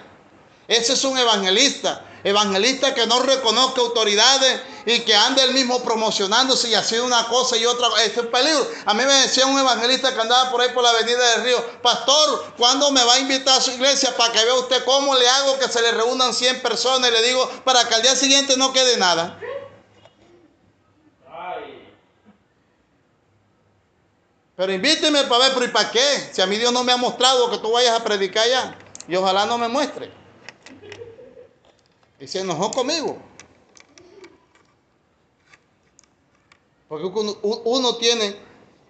Ese 0.67 0.93
es 0.93 1.03
un 1.05 1.17
evangelista. 1.17 2.05
Evangelista 2.23 2.93
que 2.93 3.05
no 3.05 3.19
reconozca 3.21 3.81
autoridades 3.81 4.61
y 4.85 5.01
que 5.01 5.15
ande 5.15 5.43
él 5.43 5.53
mismo 5.53 5.83
promocionándose 5.83 6.69
y 6.69 6.75
haciendo 6.75 7.05
una 7.05 7.27
cosa 7.27 7.57
y 7.57 7.65
otra. 7.65 7.87
Este 8.03 8.21
es 8.21 8.27
peligro. 8.27 8.65
A 8.85 8.93
mí 8.93 9.03
me 9.05 9.13
decía 9.13 9.45
un 9.45 9.59
evangelista 9.59 10.13
que 10.13 10.21
andaba 10.21 10.49
por 10.49 10.61
ahí 10.61 10.69
por 10.69 10.83
la 10.83 10.91
avenida 10.91 11.31
del 11.31 11.43
río, 11.43 11.81
pastor, 11.81 12.53
¿cuándo 12.57 12.91
me 12.91 13.03
va 13.03 13.15
a 13.15 13.19
invitar 13.19 13.57
a 13.57 13.61
su 13.61 13.71
iglesia 13.71 14.15
para 14.15 14.31
que 14.31 14.43
vea 14.43 14.53
usted 14.55 14.85
cómo 14.85 15.15
le 15.15 15.27
hago 15.27 15.59
que 15.59 15.67
se 15.67 15.81
le 15.81 15.91
reúnan 15.91 16.33
100 16.33 16.61
personas? 16.61 17.09
Y 17.09 17.13
le 17.13 17.21
digo, 17.23 17.49
para 17.65 17.87
que 17.87 17.95
al 17.95 18.01
día 18.01 18.15
siguiente 18.15 18.55
no 18.55 18.71
quede 18.71 18.97
nada. 18.97 19.39
Pero 24.55 24.71
invíteme 24.71 25.23
para 25.23 25.45
ver, 25.45 25.53
pero 25.53 25.65
¿y 25.65 25.69
para 25.69 25.91
qué? 25.91 26.29
Si 26.31 26.41
a 26.41 26.45
mí 26.45 26.57
Dios 26.57 26.71
no 26.71 26.83
me 26.83 26.91
ha 26.91 26.97
mostrado 26.97 27.49
que 27.49 27.57
tú 27.57 27.71
vayas 27.71 27.99
a 27.99 28.03
predicar 28.03 28.43
allá. 28.43 28.77
Y 29.07 29.15
ojalá 29.15 29.45
no 29.45 29.57
me 29.57 29.67
muestre. 29.67 30.22
Y 32.19 32.27
se 32.27 32.39
enojó 32.39 32.71
conmigo. 32.71 33.17
Porque 36.87 37.05
uno, 37.05 37.95
tiene 37.95 38.37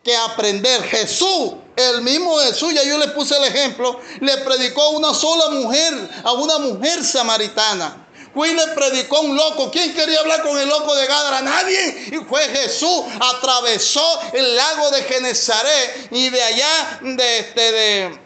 que 0.03 0.15
aprender. 0.15 0.83
Jesús, 0.83 1.53
el 1.75 2.01
mismo 2.01 2.37
Jesús, 2.39 2.73
ya 2.73 2.83
yo 2.83 2.97
le 2.97 3.07
puse 3.09 3.35
el 3.37 3.45
ejemplo, 3.45 3.99
le 4.19 4.37
predicó 4.39 4.81
a 4.81 4.89
una 4.89 5.13
sola 5.13 5.49
mujer, 5.51 5.93
a 6.23 6.33
una 6.33 6.59
mujer 6.59 7.03
samaritana. 7.03 8.07
Fue 8.33 8.53
le 8.53 8.67
predicó 8.69 9.17
a 9.17 9.21
un 9.21 9.37
loco. 9.37 9.71
¿Quién 9.71 9.93
quería 9.93 10.19
hablar 10.19 10.41
con 10.41 10.57
el 10.57 10.67
loco 10.67 10.95
de 10.95 11.05
Gadara? 11.05 11.41
Nadie. 11.41 12.09
Y 12.11 12.17
fue 12.27 12.41
Jesús. 12.49 13.03
Atravesó 13.19 14.03
el 14.33 14.55
lago 14.55 14.89
de 14.89 15.03
Genezaret 15.03 16.07
y 16.11 16.29
de 16.29 16.41
allá, 16.41 16.99
de, 17.03 17.39
este, 17.39 17.71
de, 17.71 18.19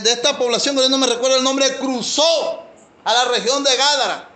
de, 0.00 0.12
esta 0.12 0.38
población, 0.38 0.76
que 0.76 0.88
no 0.88 0.96
me 0.96 1.08
recuerdo 1.08 1.36
el 1.36 1.44
nombre, 1.44 1.76
cruzó 1.76 2.61
a 3.04 3.12
la 3.12 3.24
región 3.26 3.62
de 3.64 3.76
Gádara. 3.76 4.28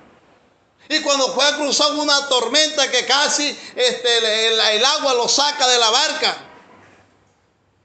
Y 0.88 1.00
cuando 1.00 1.32
fue 1.34 1.44
a 1.44 1.56
cruzar 1.56 1.92
una 1.92 2.28
tormenta 2.28 2.90
que 2.90 3.04
casi 3.06 3.58
este, 3.74 4.48
el, 4.76 4.84
agua 4.84 5.14
lo 5.14 5.28
saca 5.28 5.66
de 5.66 5.78
la 5.78 5.90
barca. 5.90 6.36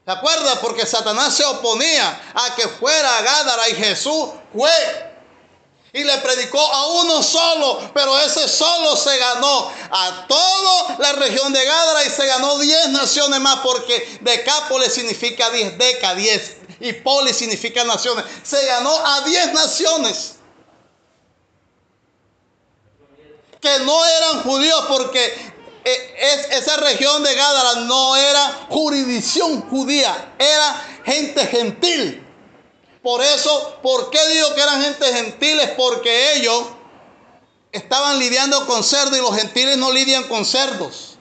¿Se 0.05 0.11
acuerda? 0.11 0.59
Porque 0.61 0.85
Satanás 0.85 1.35
se 1.35 1.45
oponía 1.45 2.31
a 2.33 2.55
que 2.55 2.67
fuera 2.67 3.17
a 3.17 3.21
Gádara 3.21 3.69
y 3.69 3.75
Jesús 3.75 4.29
fue. 4.53 5.11
Y 5.93 6.03
le 6.03 6.17
predicó 6.19 6.59
a 6.59 6.87
uno 7.01 7.21
solo, 7.21 7.91
pero 7.93 8.17
ese 8.19 8.47
solo 8.47 8.95
se 8.95 9.17
ganó 9.17 9.71
a 9.91 10.25
toda 10.27 10.95
la 10.99 11.13
región 11.13 11.51
de 11.51 11.65
Gádara 11.65 12.05
y 12.05 12.09
se 12.09 12.25
ganó 12.25 12.57
10 12.59 12.89
naciones 12.89 13.39
más 13.41 13.59
porque 13.59 14.19
Decápolis 14.21 14.93
significa 14.93 15.49
10, 15.49 15.77
Deca 15.77 16.15
10 16.15 16.55
y 16.79 16.93
Polis 16.93 17.35
significa 17.35 17.83
naciones. 17.83 18.25
Se 18.43 18.63
ganó 18.65 18.93
a 19.05 19.21
10 19.21 19.53
naciones 19.53 20.35
que 23.61 23.79
no 23.79 24.05
eran 24.05 24.43
judíos 24.43 24.83
porque 24.87 25.23
eh, 25.83 26.15
es- 26.19 26.57
esa 26.61 26.77
región 26.77 27.23
de 27.23 27.33
Gádara 27.33 27.75
no 27.81 28.15
era 28.15 28.67
jurisdicción 28.69 29.61
judía, 29.69 30.33
era 30.37 30.99
gente 31.05 31.45
gentil. 31.47 32.23
Por 33.01 33.21
eso, 33.23 33.77
¿por 33.81 34.09
qué 34.11 34.19
digo 34.29 34.53
que 34.53 34.61
eran 34.61 34.81
gente 34.83 35.05
gentiles? 35.13 35.71
Porque 35.75 36.33
ellos 36.35 36.65
estaban 37.71 38.19
lidiando 38.19 38.65
con 38.67 38.83
cerdos 38.83 39.17
y 39.17 39.21
los 39.21 39.35
gentiles 39.35 39.77
no 39.77 39.91
lidian 39.91 40.23
con 40.27 40.45
cerdos. 40.45 41.17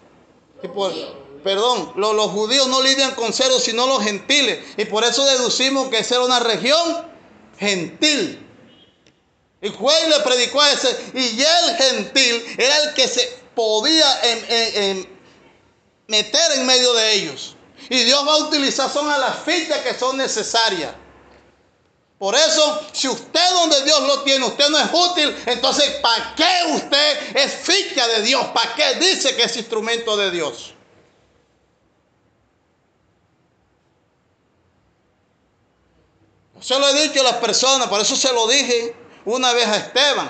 Y 0.63 0.69
por- 0.69 0.93
perdón, 1.43 1.93
lo- 1.97 2.13
los 2.13 2.31
judíos 2.33 2.67
no 2.69 2.83
lidian 2.83 3.15
con 3.15 3.33
cerdos, 3.33 3.63
sino 3.63 3.87
los 3.87 4.03
gentiles. 4.03 4.59
Y 4.77 4.85
por 4.85 5.05
eso 5.05 5.25
deducimos 5.25 5.89
que 5.89 5.99
esa 6.01 6.17
era 6.17 6.25
una 6.25 6.41
región 6.41 7.07
gentil. 7.59 8.47
Y 9.63 9.69
fue 9.71 9.95
y 10.07 10.09
le 10.09 10.21
predicó 10.21 10.61
a 10.61 10.73
ese. 10.73 11.13
Y 11.15 11.41
el 11.41 11.77
gentil 11.77 12.55
era 12.57 12.77
el 12.85 12.95
que 12.95 13.07
se 13.07 13.27
podía 13.55 14.07
meter 16.07 16.53
en 16.53 16.67
medio 16.67 16.95
de 16.95 17.13
ellos. 17.13 17.57
Y 17.89 18.05
Dios 18.05 18.27
va 18.27 18.35
a 18.35 18.39
utilizar 18.39 18.91
son 18.91 19.11
a 19.11 19.19
las 19.19 19.41
fichas 19.41 19.79
que 19.79 19.95
son 19.95 20.17
necesarias. 20.17 20.95
Por 22.19 22.35
eso, 22.35 22.87
si 22.93 23.09
usted 23.09 23.51
donde 23.55 23.83
Dios 23.83 24.01
lo 24.03 24.23
tiene, 24.23 24.45
usted 24.45 24.69
no 24.69 24.79
es 24.79 24.91
útil, 24.93 25.35
entonces 25.47 25.91
¿para 26.03 26.35
qué 26.35 26.73
usted 26.75 27.37
es 27.37 27.55
ficha 27.55 28.07
de 28.09 28.23
Dios? 28.23 28.45
¿Para 28.49 28.75
qué 28.75 28.95
dice 28.97 29.35
que 29.35 29.45
es 29.45 29.57
instrumento 29.57 30.17
de 30.19 30.31
Dios? 30.31 30.75
Se 36.61 36.79
lo 36.79 36.89
he 36.91 37.09
dicho 37.09 37.23
a 37.23 37.25
las 37.25 37.37
personas, 37.37 37.89
por 37.89 38.03
eso 38.03 38.15
se 38.15 38.31
lo 38.35 38.47
dije 38.47 38.95
una 39.35 39.53
vez 39.53 39.67
a 39.67 39.77
Esteban. 39.77 40.29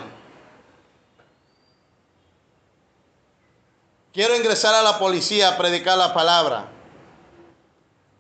Quiero 4.13 4.37
ingresar 4.37 4.75
a 4.75 4.83
la 4.83 4.99
policía 4.99 5.51
a 5.51 5.57
predicar 5.57 5.97
la 5.97 6.13
palabra. 6.13 6.69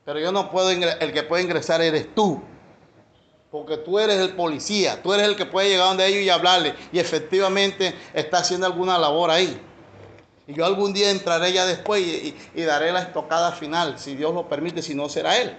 Pero 0.05 0.21
yo 0.21 0.33
no 0.33 0.51
puedo, 0.51 0.71
el 0.71 1.13
que 1.13 1.23
puede 1.23 1.43
ingresar 1.43 1.83
eres 1.83 2.15
tú. 2.15 2.43
Porque 3.51 3.77
tú 3.77 3.99
eres 3.99 4.19
el 4.19 4.35
policía, 4.35 5.03
tú 5.03 5.13
eres 5.13 5.27
el 5.27 5.37
que 5.37 5.45
puede 5.45 5.69
llegar 5.69 5.89
donde 5.89 6.07
ellos 6.07 6.23
y 6.23 6.31
hablarle. 6.31 6.75
Y 6.93 7.01
efectivamente 7.01 7.95
está 8.15 8.39
haciendo 8.39 8.67
alguna 8.67 8.97
labor 8.97 9.31
ahí. 9.31 9.61
Y 10.47 10.55
yo 10.55 10.65
algún 10.65 10.93
día 10.93 11.11
entraré 11.11 11.53
ya 11.53 11.67
después 11.67 12.03
y 12.03 12.63
daré 12.63 12.93
la 12.93 13.03
estocada 13.03 13.53
final, 13.53 13.99
si 13.99 14.15
Dios 14.15 14.33
lo 14.35 14.49
permite, 14.49 14.83
si 14.83 14.95
no 14.95 15.09
será 15.09 15.37
Él. 15.39 15.57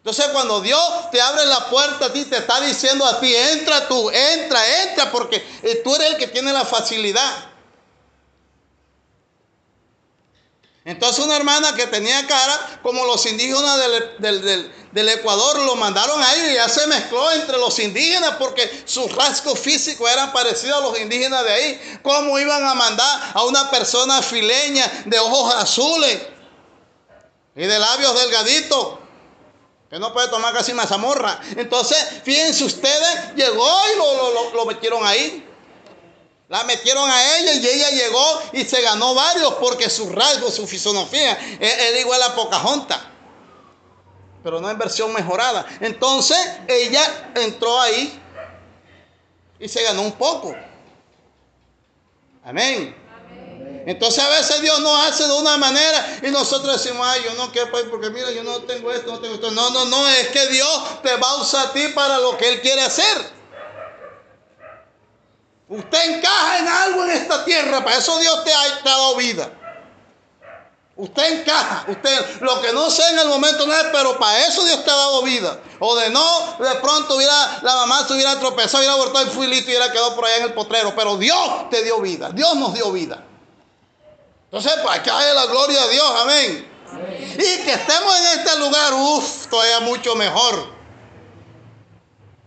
Entonces 0.00 0.28
cuando 0.32 0.62
Dios 0.62 1.10
te 1.10 1.20
abre 1.20 1.44
la 1.44 1.68
puerta 1.68 2.06
a 2.06 2.12
ti, 2.12 2.24
te 2.24 2.38
está 2.38 2.58
diciendo 2.60 3.04
a 3.04 3.20
ti, 3.20 3.34
entra 3.36 3.86
tú, 3.86 4.10
entra, 4.10 4.82
entra, 4.82 5.10
porque 5.12 5.46
eh, 5.62 5.82
tú 5.84 5.94
eres 5.94 6.12
el 6.12 6.16
que 6.16 6.26
tiene 6.26 6.54
la 6.54 6.64
facilidad. 6.64 7.50
Entonces 10.86 11.22
una 11.22 11.36
hermana 11.36 11.74
que 11.74 11.86
tenía 11.86 12.26
cara 12.26 12.80
como 12.82 13.04
los 13.04 13.26
indígenas 13.26 13.78
del, 14.18 15.08
Ecuador 15.10 15.58
lo 15.60 15.76
mandaron 15.76 16.22
ahí 16.22 16.52
y 16.52 16.54
ya 16.54 16.68
se 16.70 16.86
mezcló 16.86 17.30
entre 17.32 17.58
los 17.58 17.78
indígenas 17.78 18.36
porque 18.38 18.82
sus 18.86 19.14
rasgos 19.14 19.58
físicos 19.58 20.10
eran 20.10 20.32
parecidos 20.32 20.78
a 20.78 20.80
los 20.80 20.98
indígenas 20.98 21.44
de 21.44 21.52
ahí. 21.52 22.00
¿Cómo 22.02 22.38
iban 22.38 22.64
a 22.64 22.74
mandar 22.74 23.32
a 23.34 23.44
una 23.44 23.70
persona 23.70 24.22
fileña 24.22 24.90
de 25.04 25.18
ojos 25.18 25.54
azules 25.56 26.22
y 27.54 27.66
de 27.66 27.78
labios 27.78 28.18
delgaditos? 28.18 28.99
Que 29.90 29.98
no 29.98 30.12
puede 30.12 30.28
tomar 30.28 30.54
casi 30.54 30.72
mazamorra. 30.72 31.40
Entonces, 31.56 31.98
fíjense 32.22 32.62
ustedes, 32.62 33.34
llegó 33.34 33.68
y 33.92 33.98
lo, 33.98 34.54
lo 34.54 34.64
metieron 34.64 35.04
ahí. 35.04 35.44
La 36.50 36.64
metieron 36.64 37.08
a 37.08 37.38
ella 37.38 37.54
y 37.54 37.66
ella 37.66 37.90
llegó 37.90 38.42
y 38.52 38.64
se 38.64 38.82
ganó 38.82 39.14
varios 39.14 39.54
porque 39.54 39.88
su 39.88 40.10
rasgo, 40.10 40.50
su 40.50 40.66
fisonomía, 40.66 41.38
es, 41.60 42.00
igual 42.00 42.20
a 42.22 42.34
Pocahontas. 42.34 43.00
Pero 44.42 44.60
no 44.60 44.68
en 44.68 44.78
versión 44.78 45.12
mejorada. 45.12 45.66
Entonces 45.80 46.38
ella 46.66 47.32
entró 47.36 47.80
ahí 47.80 48.20
y 49.60 49.68
se 49.68 49.82
ganó 49.82 50.02
un 50.02 50.12
poco. 50.12 50.54
Amén. 52.44 52.99
Entonces 53.90 54.22
a 54.22 54.28
veces 54.28 54.60
Dios 54.60 54.78
nos 54.78 55.00
hace 55.00 55.26
de 55.26 55.32
una 55.32 55.56
manera 55.56 56.20
y 56.22 56.30
nosotros 56.30 56.80
decimos, 56.80 57.04
ay, 57.04 57.22
yo 57.24 57.34
no 57.34 57.50
quiero, 57.50 57.72
porque 57.90 58.08
mira, 58.10 58.30
yo 58.30 58.44
no 58.44 58.60
tengo 58.60 58.92
esto, 58.92 59.10
no 59.10 59.18
tengo 59.18 59.34
esto. 59.34 59.50
No, 59.50 59.70
no, 59.70 59.84
no, 59.86 60.08
es 60.10 60.28
que 60.28 60.46
Dios 60.46 61.02
te 61.02 61.16
va 61.16 61.28
a 61.30 61.34
usar 61.38 61.66
a 61.66 61.72
ti 61.72 61.88
para 61.88 62.18
lo 62.18 62.38
que 62.38 62.50
Él 62.50 62.60
quiere 62.60 62.82
hacer. 62.82 63.32
Usted 65.68 66.10
encaja 66.14 66.58
en 66.58 66.68
algo 66.68 67.04
en 67.04 67.10
esta 67.10 67.44
tierra, 67.44 67.82
para 67.82 67.96
eso 67.96 68.16
Dios 68.20 68.44
te 68.44 68.52
ha, 68.54 68.80
dado 68.84 69.16
vida. 69.16 69.50
Usted 70.94 71.40
encaja, 71.40 71.86
usted 71.88 72.40
lo 72.42 72.60
que 72.60 72.72
no 72.72 72.88
sé 72.92 73.02
en 73.10 73.18
el 73.18 73.26
momento 73.26 73.66
no 73.66 73.74
es, 73.74 73.86
pero 73.90 74.16
para 74.20 74.38
eso 74.46 74.64
Dios 74.66 74.84
te 74.84 74.90
ha 74.92 74.96
dado 74.96 75.22
vida. 75.22 75.58
O 75.80 75.96
de 75.96 76.10
no, 76.10 76.56
de 76.60 76.76
pronto 76.76 77.16
hubiera, 77.16 77.58
la 77.62 77.74
mamá 77.74 78.06
se 78.06 78.14
hubiera 78.14 78.38
tropezado, 78.38 78.78
hubiera 78.78 78.92
abortado 78.92 79.24
el 79.24 79.32
fuilito 79.32 79.68
y 79.68 79.74
hubiera 79.74 79.90
quedado 79.90 80.14
por 80.14 80.26
allá 80.26 80.36
en 80.36 80.42
el 80.44 80.52
potrero. 80.52 80.94
Pero 80.94 81.16
Dios 81.16 81.68
te 81.70 81.82
dio 81.82 82.00
vida, 82.00 82.30
Dios 82.30 82.54
nos 82.54 82.72
dio 82.72 82.92
vida. 82.92 83.24
Entonces, 84.52 84.72
para 84.84 85.00
que 85.00 85.10
haya 85.10 85.32
la 85.32 85.46
gloria 85.46 85.80
de 85.86 85.92
Dios, 85.92 86.12
amén. 86.22 86.68
Y 87.34 87.64
que 87.64 87.72
estemos 87.72 88.18
en 88.18 88.40
este 88.40 88.58
lugar, 88.58 88.92
uff, 88.94 89.46
todavía 89.46 89.78
mucho 89.80 90.16
mejor. 90.16 90.74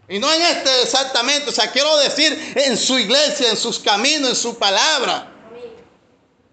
Y 0.10 0.20
no 0.20 0.32
en 0.34 0.42
este 0.42 0.82
exactamente, 0.82 1.50
o 1.50 1.54
sea, 1.54 1.72
quiero 1.72 1.98
decir 2.00 2.54
en 2.58 2.78
su 2.78 3.00
iglesia, 3.00 3.50
en 3.50 3.58
sus 3.58 3.80
caminos, 3.80 4.30
en 4.32 4.36
su 4.36 4.58
palabra. 4.58 5.32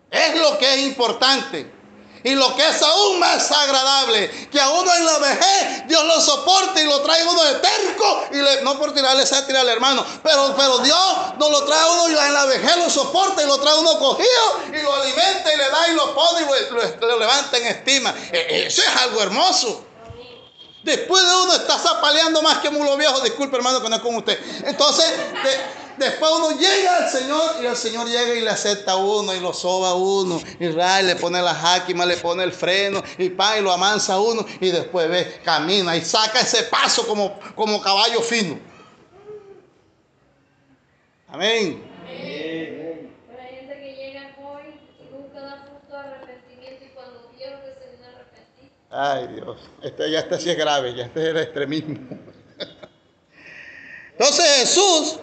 Es 0.08 0.38
lo 0.38 0.56
que 0.56 0.72
es 0.72 0.80
importante. 0.82 1.79
Y 2.22 2.35
lo 2.35 2.54
que 2.54 2.68
es 2.68 2.83
aún 2.83 3.18
más 3.18 3.50
agradable, 3.50 4.48
que 4.50 4.61
a 4.61 4.68
uno 4.70 4.94
en 4.94 5.06
la 5.06 5.18
vejez 5.18 5.87
Dios 5.87 6.04
lo 6.04 6.20
soporte 6.20 6.83
y 6.83 6.85
lo 6.85 7.00
trae 7.00 7.24
uno 7.24 7.42
de 7.44 7.54
terco, 7.54 8.24
y 8.33 8.64
no 8.64 8.78
por 8.78 8.92
tirarle 8.92 9.24
sátira 9.24 9.62
al 9.62 9.68
hermano, 9.68 10.04
pero, 10.22 10.54
pero 10.56 10.78
Dios 10.78 11.16
no 11.38 11.48
lo 11.48 11.64
trae 11.64 11.90
uno 11.92 12.09
y 12.11 12.12
en 12.12 12.35
la 12.35 12.44
vejez 12.44 12.76
lo 12.76 12.90
soporta 12.90 13.42
y 13.42 13.46
lo 13.46 13.59
trae 13.59 13.78
uno 13.78 13.98
cogido 13.98 14.61
y 14.68 14.83
lo 14.83 14.94
alimenta 14.94 15.52
y 15.52 15.56
le 15.56 15.70
da 15.70 15.88
y 15.88 15.94
lo 15.94 16.14
pone 16.14 16.42
y 16.42 17.00
lo, 17.00 17.18
levanta 17.18 17.56
en 17.56 17.66
estima. 17.66 18.14
E, 18.33 18.66
eso 18.66 18.83
es 18.83 18.96
algo 19.02 19.22
hermoso. 19.22 19.87
Después 20.83 21.22
de 21.22 21.35
uno 21.42 21.54
está 21.54 21.78
zapaleando 21.78 22.40
más 22.40 22.59
que 22.59 22.70
mulo 22.70 22.96
viejo, 22.96 23.20
disculpe 23.20 23.56
hermano 23.56 23.83
que 23.83 23.88
no 23.88 23.96
es 23.96 24.02
con 24.02 24.14
usted. 24.16 24.38
Entonces, 24.64 25.06
después 26.00 26.30
uno 26.36 26.58
llega 26.58 26.96
al 26.96 27.10
Señor 27.10 27.56
y 27.62 27.66
el 27.66 27.76
Señor 27.76 28.08
llega 28.08 28.34
y 28.34 28.40
le 28.40 28.50
acepta 28.50 28.92
a 28.92 28.96
uno 28.96 29.34
y 29.34 29.40
lo 29.40 29.52
soba 29.52 29.90
a 29.90 29.94
uno. 29.94 30.40
Y 30.58 30.66
le 30.66 31.16
pone 31.16 31.40
la 31.40 31.54
jáquima, 31.54 32.04
le 32.04 32.16
pone 32.16 32.42
el 32.42 32.52
freno 32.52 33.02
y 33.18 33.28
pa, 33.28 33.58
y 33.58 33.62
lo 33.62 33.70
amansa 33.70 34.14
a 34.14 34.20
uno 34.20 34.44
y 34.60 34.70
después 34.70 35.08
ve, 35.08 35.40
camina 35.44 35.96
y 35.96 36.00
saca 36.00 36.40
ese 36.40 36.64
paso 36.64 37.06
como, 37.06 37.38
como 37.54 37.80
caballo 37.80 38.20
fino. 38.20 38.58
Amén. 41.28 41.90
Ay 48.92 49.28
Dios, 49.28 49.56
este, 49.82 50.10
ya 50.10 50.18
este 50.18 50.40
sí 50.40 50.50
es 50.50 50.56
grave, 50.56 50.92
ya 50.94 51.04
este 51.04 51.22
es 51.22 51.28
el 51.28 51.36
extremismo. 51.36 51.96
Entonces 54.18 54.46
Jesús, 54.58 55.20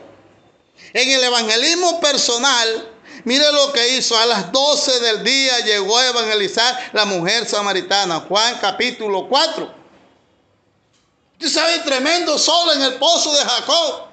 en 0.94 1.10
el 1.10 1.24
evangelismo 1.24 2.00
personal, 2.00 2.92
mire 3.24 3.52
lo 3.52 3.72
que 3.72 3.98
hizo. 3.98 4.18
A 4.18 4.26
las 4.26 4.52
12 4.52 5.00
del 5.00 5.24
día 5.24 5.60
llegó 5.60 5.98
a 5.98 6.08
evangelizar 6.08 6.90
la 6.94 7.06
mujer 7.06 7.48
samaritana. 7.48 8.22
Juan 8.22 8.58
capítulo 8.60 9.28
4. 9.28 9.76
Usted 11.40 11.50
sabe, 11.50 11.80
tremendo 11.80 12.38
sol 12.40 12.70
en 12.76 12.82
el 12.82 12.94
pozo 12.96 13.32
de 13.32 13.44
Jacob. 13.44 14.08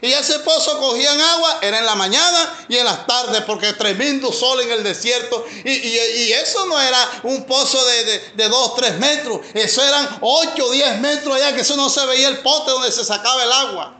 Y 0.00 0.12
ese 0.12 0.38
pozo 0.40 0.78
cogían 0.78 1.20
agua, 1.20 1.58
era 1.60 1.78
en 1.78 1.86
la 1.86 1.96
mañana 1.96 2.56
y 2.68 2.76
en 2.76 2.84
las 2.84 3.04
tardes, 3.06 3.42
porque 3.42 3.72
tremendo 3.72 4.32
sol 4.32 4.60
en 4.60 4.70
el 4.70 4.84
desierto. 4.84 5.44
Y, 5.64 6.32
eso 6.32 6.66
no 6.66 6.80
era 6.80 7.20
un 7.24 7.44
pozo 7.44 7.84
de, 7.84 8.32
de, 8.36 8.48
2, 8.48 8.74
3 8.76 8.98
metros, 8.98 9.40
eso 9.54 9.82
eran 9.82 10.18
8 10.20 10.64
o 10.64 10.70
10 10.70 11.00
metros 11.00 11.34
allá, 11.34 11.52
que 11.52 11.62
eso 11.62 11.76
no 11.76 11.90
se 11.90 12.06
veía 12.06 12.28
el 12.28 12.38
pote 12.38 12.70
donde 12.70 12.92
se 12.92 13.04
sacaba 13.04 13.42
el 13.42 13.52
agua. 13.52 13.97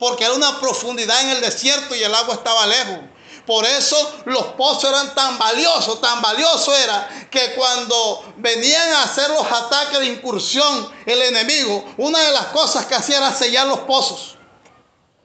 Porque 0.00 0.24
era 0.24 0.34
una 0.34 0.58
profundidad 0.58 1.20
en 1.20 1.30
el 1.30 1.40
desierto 1.40 1.94
y 1.94 2.02
el 2.02 2.12
agua 2.12 2.34
estaba 2.34 2.66
lejos. 2.66 2.98
Por 3.46 3.64
eso 3.64 4.22
los 4.24 4.44
pozos 4.54 4.90
eran 4.90 5.14
tan 5.14 5.38
valiosos, 5.38 6.00
tan 6.00 6.20
valioso 6.20 6.74
era 6.76 7.28
que 7.30 7.52
cuando 7.54 8.32
venían 8.36 8.92
a 8.94 9.04
hacer 9.04 9.30
los 9.30 9.46
ataques 9.46 10.00
de 10.00 10.06
incursión 10.06 10.92
el 11.06 11.22
enemigo, 11.22 11.84
una 11.98 12.18
de 12.18 12.32
las 12.32 12.46
cosas 12.46 12.86
que 12.86 12.96
hacía 12.96 13.18
era 13.18 13.32
sellar 13.32 13.68
los 13.68 13.80
pozos 13.80 14.36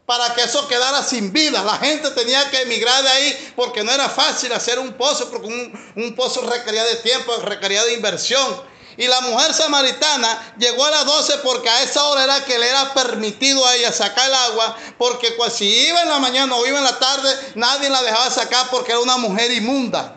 para 0.06 0.34
que 0.36 0.44
eso 0.44 0.68
quedara 0.68 1.04
sin 1.04 1.34
vida. 1.34 1.64
La 1.64 1.78
gente 1.78 2.12
tenía 2.12 2.50
que 2.52 2.62
emigrar 2.62 3.04
de 3.04 3.10
ahí 3.10 3.54
porque 3.56 3.84
no 3.84 3.92
era 3.92 4.08
fácil 4.08 4.54
hacer 4.54 4.80
un 4.80 4.94
pozo, 4.94 5.30
porque 5.32 5.48
un, 5.96 6.16
pozo 6.16 6.42
requería 6.42 6.84
de 6.84 6.96
tiempo, 6.98 7.36
requería 7.38 7.84
de 7.84 7.94
inversión. 7.94 8.75
Y 8.98 9.08
la 9.08 9.22
mujer 9.22 9.54
samaritana 9.54 10.54
llegó 10.58 10.86
a 10.86 10.92
las 10.92 11.06
12 11.06 11.38
porque 11.40 11.70
a 11.70 11.84
esa 11.84 12.04
hora 12.06 12.24
era 12.24 12.46
que 12.46 12.58
le 12.58 12.70
era 12.70 12.94
permitido 12.94 13.66
a 13.66 13.76
ella 13.76 13.92
sacar 13.92 14.28
el 14.28 14.36
agua, 14.36 14.76
porque 14.98 15.36
si 15.54 15.66
iba 15.88 16.02
en 16.02 16.10
la 16.10 16.20
mañana 16.20 16.56
o 16.56 16.66
iba 16.66 16.78
en 16.78 16.84
la 16.84 16.98
tarde, 16.98 17.30
nadie 17.56 17.90
la 17.90 18.02
dejaba 18.02 18.30
sacar 18.30 18.68
porque 18.70 18.92
era 18.92 19.02
una 19.02 19.18
mujer 19.18 19.52
inmunda. 19.52 20.16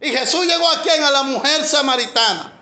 Y 0.00 0.10
Jesús 0.10 0.46
llegó 0.46 0.68
a 0.70 0.82
quién? 0.82 1.02
A 1.02 1.10
la 1.10 1.22
mujer 1.24 1.66
samaritana. 1.66 2.57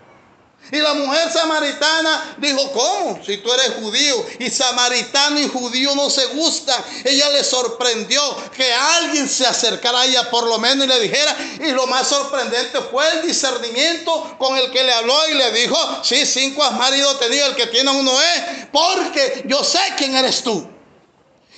Y 0.73 0.79
la 0.79 0.95
mujer 0.95 1.31
samaritana 1.31 2.37
dijo, 2.39 2.73
¿cómo? 2.73 3.21
Si 3.25 3.37
tú 3.37 3.53
eres 3.53 3.75
judío 3.81 4.27
y 4.41 4.51
samaritano 4.51 5.39
y 5.39 5.49
judío 5.49 5.95
no 5.95 6.11
se 6.11 6.27
gustan. 6.27 6.83
Ella 7.05 7.29
le 7.31 7.45
sorprendió 7.45 8.21
que 8.57 8.73
alguien 8.73 9.29
se 9.29 9.47
acercara 9.47 10.01
a 10.01 10.07
ella 10.07 10.29
por 10.29 10.45
lo 10.45 10.59
menos 10.59 10.87
y 10.87 10.89
le 10.89 11.01
dijera. 11.01 11.37
Y 11.61 11.71
lo 11.71 11.87
más 11.87 12.09
sorprendente 12.09 12.81
fue 12.91 13.09
el 13.13 13.27
discernimiento 13.27 14.37
con 14.39 14.57
el 14.57 14.73
que 14.73 14.83
le 14.83 14.93
habló 14.93 15.29
y 15.29 15.35
le 15.35 15.53
dijo, 15.53 15.79
sí, 16.03 16.27
cinco 16.27 16.65
has 16.65 16.73
marido 16.73 17.15
tenido, 17.17 17.47
el 17.47 17.55
que 17.55 17.67
tiene 17.69 17.91
uno 17.93 18.13
es, 18.21 18.67
porque 18.73 19.45
yo 19.47 19.63
sé 19.63 19.79
quién 19.97 20.17
eres 20.17 20.43
tú. 20.43 20.69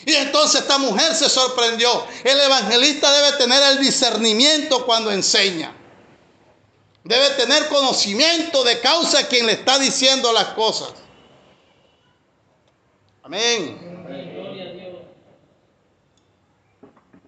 Y 0.05 0.15
entonces 0.15 0.63
esta 0.63 0.79
mujer 0.79 1.15
se 1.15 1.29
sorprendió. 1.29 2.07
El 2.25 2.41
evangelista 2.41 3.13
debe 3.13 3.39
tener 3.39 3.63
el 3.63 3.81
discernimiento 3.81 4.85
cuando 4.85 5.11
enseña. 5.11 5.78
Debe 7.05 7.31
tener 7.31 7.69
conocimiento 7.69 8.65
de 8.65 8.81
causa 8.81 9.27
quien 9.29 9.47
le 9.47 9.53
está 9.53 9.79
diciendo 9.79 10.33
las 10.33 10.49
cosas. 10.49 10.93
Amén. 13.23 13.89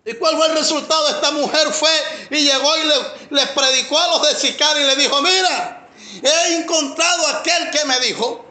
¿Y 0.04 0.14
cuál 0.14 0.36
fue 0.36 0.46
el 0.46 0.56
resultado? 0.56 1.08
Esta 1.08 1.30
mujer 1.30 1.68
fue 1.72 1.90
y 2.30 2.44
llegó 2.44 2.76
y 2.78 3.34
le, 3.34 3.46
predicó 3.46 3.98
a 3.98 4.08
los 4.08 4.28
de 4.28 4.34
Sicar 4.34 4.76
y 4.78 4.84
le 4.84 4.96
dijo, 4.96 5.20
mira, 5.20 5.88
he 6.22 6.54
encontrado 6.56 7.28
aquel 7.28 7.70
que 7.70 7.84
me 7.84 8.00
dijo, 8.00 8.44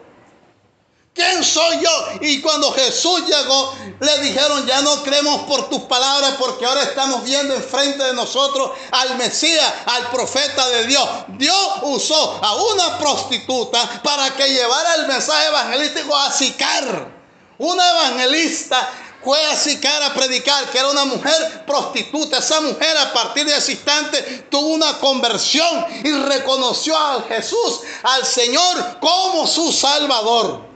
¿quién 1.13 1.43
soy 1.43 1.81
yo? 1.81 1.89
Y 2.21 2.41
cuando 2.41 2.71
Jesús 2.71 3.23
llegó, 3.27 3.75
le 3.99 4.19
dijeron, 4.19 4.65
ya 4.65 4.81
no 4.81 5.03
creemos 5.03 5.41
por 5.41 5.69
tus 5.69 5.81
palabras 5.81 6.35
porque 6.39 6.65
ahora 6.65 6.83
estamos 6.83 7.23
viendo 7.23 7.53
enfrente 7.53 8.03
de 8.03 8.13
nosotros 8.13 8.71
al 8.91 9.17
Mesías, 9.17 9.73
al 9.85 10.09
profeta 10.09 10.67
de 10.69 10.87
Dios. 10.87 11.07
Dios 11.29 11.69
usó 11.83 12.39
a 12.41 12.55
una 12.55 12.97
prostituta 12.97 14.01
para 14.03 14.35
que 14.35 14.49
llevara 14.49 14.95
el 14.95 15.07
mensaje 15.07 15.47
evangelístico 15.47 16.15
a 16.15 16.31
Sicar. 16.31 17.19
Una 17.57 17.89
evangelista 17.89 18.89
fue 19.21 19.45
a 19.47 19.55
Sicar 19.57 20.01
a 20.03 20.13
predicar, 20.13 20.69
que 20.69 20.77
era 20.77 20.89
una 20.89 21.03
mujer 21.03 21.65
prostituta. 21.65 22.37
Esa 22.37 22.61
mujer 22.61 22.97
a 22.97 23.11
partir 23.11 23.45
de 23.45 23.57
ese 23.57 23.73
instante 23.73 24.45
tuvo 24.49 24.67
una 24.67 24.97
conversión 24.99 25.85
y 26.03 26.11
reconoció 26.13 26.97
a 26.97 27.23
Jesús, 27.27 27.81
al 28.03 28.25
Señor, 28.25 28.99
como 29.01 29.45
su 29.45 29.73
Salvador. 29.73 30.68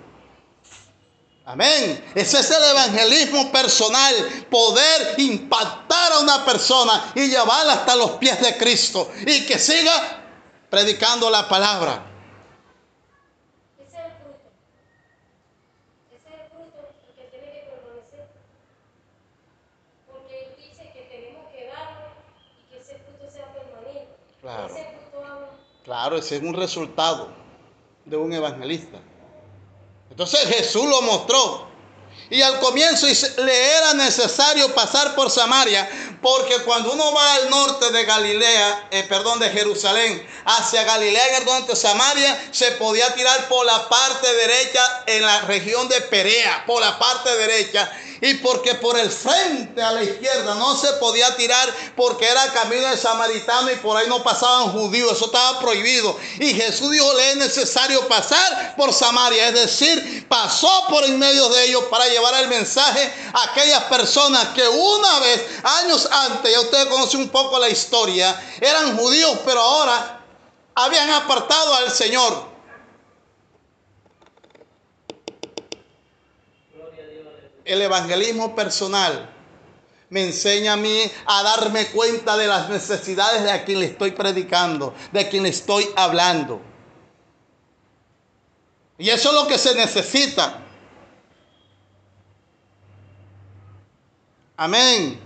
Amén. 1.45 2.12
Ese 2.15 2.39
es 2.39 2.51
el 2.51 2.63
evangelismo 2.63 3.51
personal, 3.51 4.45
poder 4.49 5.15
impactar 5.17 6.13
a 6.13 6.19
una 6.19 6.45
persona 6.45 7.12
y 7.15 7.27
llevarla 7.27 7.73
hasta 7.73 7.95
los 7.95 8.12
pies 8.12 8.39
de 8.41 8.58
Cristo 8.58 9.12
y 9.25 9.45
que 9.45 9.60
siga 9.60 9.91
predicando 10.69 11.29
la 11.29 11.47
palabra. 11.49 12.10
Claro. 24.41 24.75
Claro, 25.86 26.17
ese 26.17 26.36
es 26.36 26.43
un 26.43 26.53
resultado 26.53 27.29
de 28.03 28.17
un 28.17 28.34
evangelista. 28.34 28.99
Entonces 30.13 30.47
Jesús 30.47 30.86
lo 30.86 31.02
mostró. 31.02 31.67
Y 32.30 32.39
al 32.43 32.60
comienzo 32.60 33.08
le 33.08 33.71
era 33.78 33.95
necesario 33.95 34.73
pasar 34.76 35.15
por 35.15 35.32
Samaria, 35.32 35.89
porque 36.21 36.56
cuando 36.60 36.93
uno 36.93 37.12
va 37.13 37.34
al 37.34 37.49
norte 37.49 37.91
de 37.91 38.06
Galilea, 38.06 38.89
eh, 38.91 39.04
perdón, 39.10 39.39
de 39.39 39.49
Jerusalén, 39.49 40.26
hacia 40.45 40.84
Galilea 40.84 41.30
en 41.30 41.36
el 41.36 41.45
norte 41.45 41.71
de 41.71 41.76
Samaria, 41.76 42.49
se 42.52 42.73
podía 42.73 43.12
tirar 43.15 43.47
por 43.47 43.65
la 43.65 43.89
parte 43.89 44.32
derecha 44.32 45.04
en 45.08 45.23
la 45.23 45.41
región 45.41 45.89
de 45.89 45.99
Perea, 46.02 46.63
por 46.67 46.80
la 46.80 46.97
parte 46.99 47.36
derecha. 47.36 47.91
Y 48.23 48.36
porque 48.36 48.75
por 48.75 48.97
el 48.97 49.12
frente 49.12 49.81
a 49.81 49.91
la 49.91 50.01
izquierda 50.01 50.55
no 50.55 50.77
se 50.77 50.93
podía 50.93 51.36
tirar 51.36 51.69
porque 51.93 52.25
era 52.25 52.53
camino 52.53 52.88
de 52.88 52.95
samaritano 52.95 53.69
y 53.69 53.75
por 53.75 53.97
ahí 53.97 54.07
no 54.07 54.23
pasaban 54.23 54.71
judíos, 54.71 55.12
eso 55.12 55.25
estaba 55.25 55.59
prohibido. 55.59 56.17
Y 56.39 56.53
Jesús 56.53 56.89
dijo, 56.89 57.13
le 57.15 57.31
es 57.31 57.36
necesario 57.36 58.07
pasar 58.07 58.77
por 58.77 58.93
Samaria, 58.93 59.49
es 59.49 59.53
decir, 59.55 60.25
pasó 60.29 60.86
por 60.88 61.03
en 61.03 61.19
medio 61.19 61.49
de 61.49 61.65
ellos 61.65 61.83
para 61.91 62.07
llevar 62.07 62.36
el 62.36 62.47
mensaje 62.47 63.13
a 63.33 63.43
aquellas 63.51 63.83
personas 63.83 64.47
que 64.55 64.65
una 64.69 65.19
vez, 65.19 65.45
años 65.81 66.07
antes, 66.09 66.49
ya 66.49 66.62
ustedes 66.62 66.86
conocen 66.86 67.19
un 67.19 67.29
poco 67.29 67.59
la 67.59 67.67
historia, 67.67 68.41
eran 68.62 68.97
judíos, 68.97 69.38
pero 69.43 69.59
ahora 69.59 70.21
habían 70.75 71.09
apartado 71.09 71.75
al 71.75 71.91
Señor. 71.91 72.53
El 77.65 77.82
evangelismo 77.82 78.56
personal 78.56 79.30
me 80.10 80.26
enseña 80.26 80.73
a 80.73 80.78
mí 80.78 81.12
a 81.26 81.41
darme 81.43 81.88
cuenta 81.88 82.38
de 82.38 82.45
las 82.45 82.69
necesidades 82.69 83.43
de 83.43 83.52
a 83.52 83.65
quien 83.65 83.80
le 83.80 83.88
estoy 83.88 84.12
predicando, 84.12 84.93
de 85.12 85.28
quien 85.28 85.43
le 85.43 85.49
estoy 85.49 85.89
hablando. 85.95 86.62
Y 88.99 89.10
eso 89.10 89.30
es 89.30 89.36
lo 89.36 89.47
que 89.47 89.58
se 89.58 89.73
necesita. 89.73 90.60
Amén. 94.56 95.19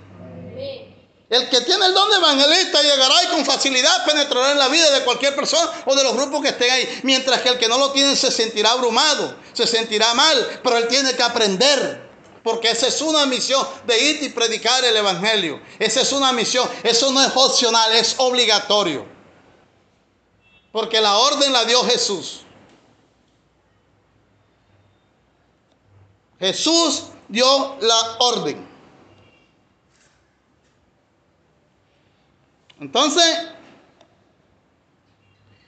Amén. 0.54 0.96
El 1.30 1.50
que 1.50 1.60
tiene 1.60 1.86
el 1.86 1.94
don 1.94 2.10
de 2.10 2.16
evangelista 2.16 2.82
llegará 2.82 3.24
y 3.24 3.28
con 3.28 3.46
facilidad 3.46 4.06
penetrará 4.06 4.54
en 4.54 4.58
la 4.58 4.70
vida 4.70 4.90
de 4.92 5.04
cualquier 5.04 5.36
persona 5.36 5.70
o 5.86 5.94
de 5.94 6.04
los 6.06 6.14
grupos 6.14 6.42
que 6.42 6.50
estén 6.50 6.72
ahí. 6.72 7.02
Mientras 7.04 7.42
que 7.42 7.50
el 7.50 7.58
que 7.58 7.68
no 7.68 7.78
lo 7.78 7.92
tiene 7.92 8.16
se 8.16 8.32
sentirá 8.32 8.72
abrumado, 8.72 9.36
se 9.52 9.68
sentirá 9.68 10.14
mal, 10.14 10.62
pero 10.64 10.78
él 10.78 10.88
tiene 10.88 11.14
que 11.14 11.24
aprender. 11.24 12.07
Porque 12.48 12.72
esa 12.72 12.88
es 12.88 13.02
una 13.02 13.26
misión 13.26 13.68
de 13.86 14.02
ir 14.02 14.24
y 14.24 14.30
predicar 14.30 14.82
el 14.86 14.96
evangelio. 14.96 15.60
Esa 15.78 16.00
es 16.00 16.14
una 16.14 16.32
misión. 16.32 16.66
Eso 16.82 17.12
no 17.12 17.22
es 17.22 17.30
opcional, 17.36 17.92
es 17.92 18.16
obligatorio. 18.20 19.06
Porque 20.72 21.02
la 21.02 21.18
orden 21.18 21.52
la 21.52 21.66
dio 21.66 21.84
Jesús. 21.84 22.44
Jesús 26.40 27.08
dio 27.28 27.76
la 27.82 28.16
orden. 28.20 28.66
Entonces, 32.80 33.40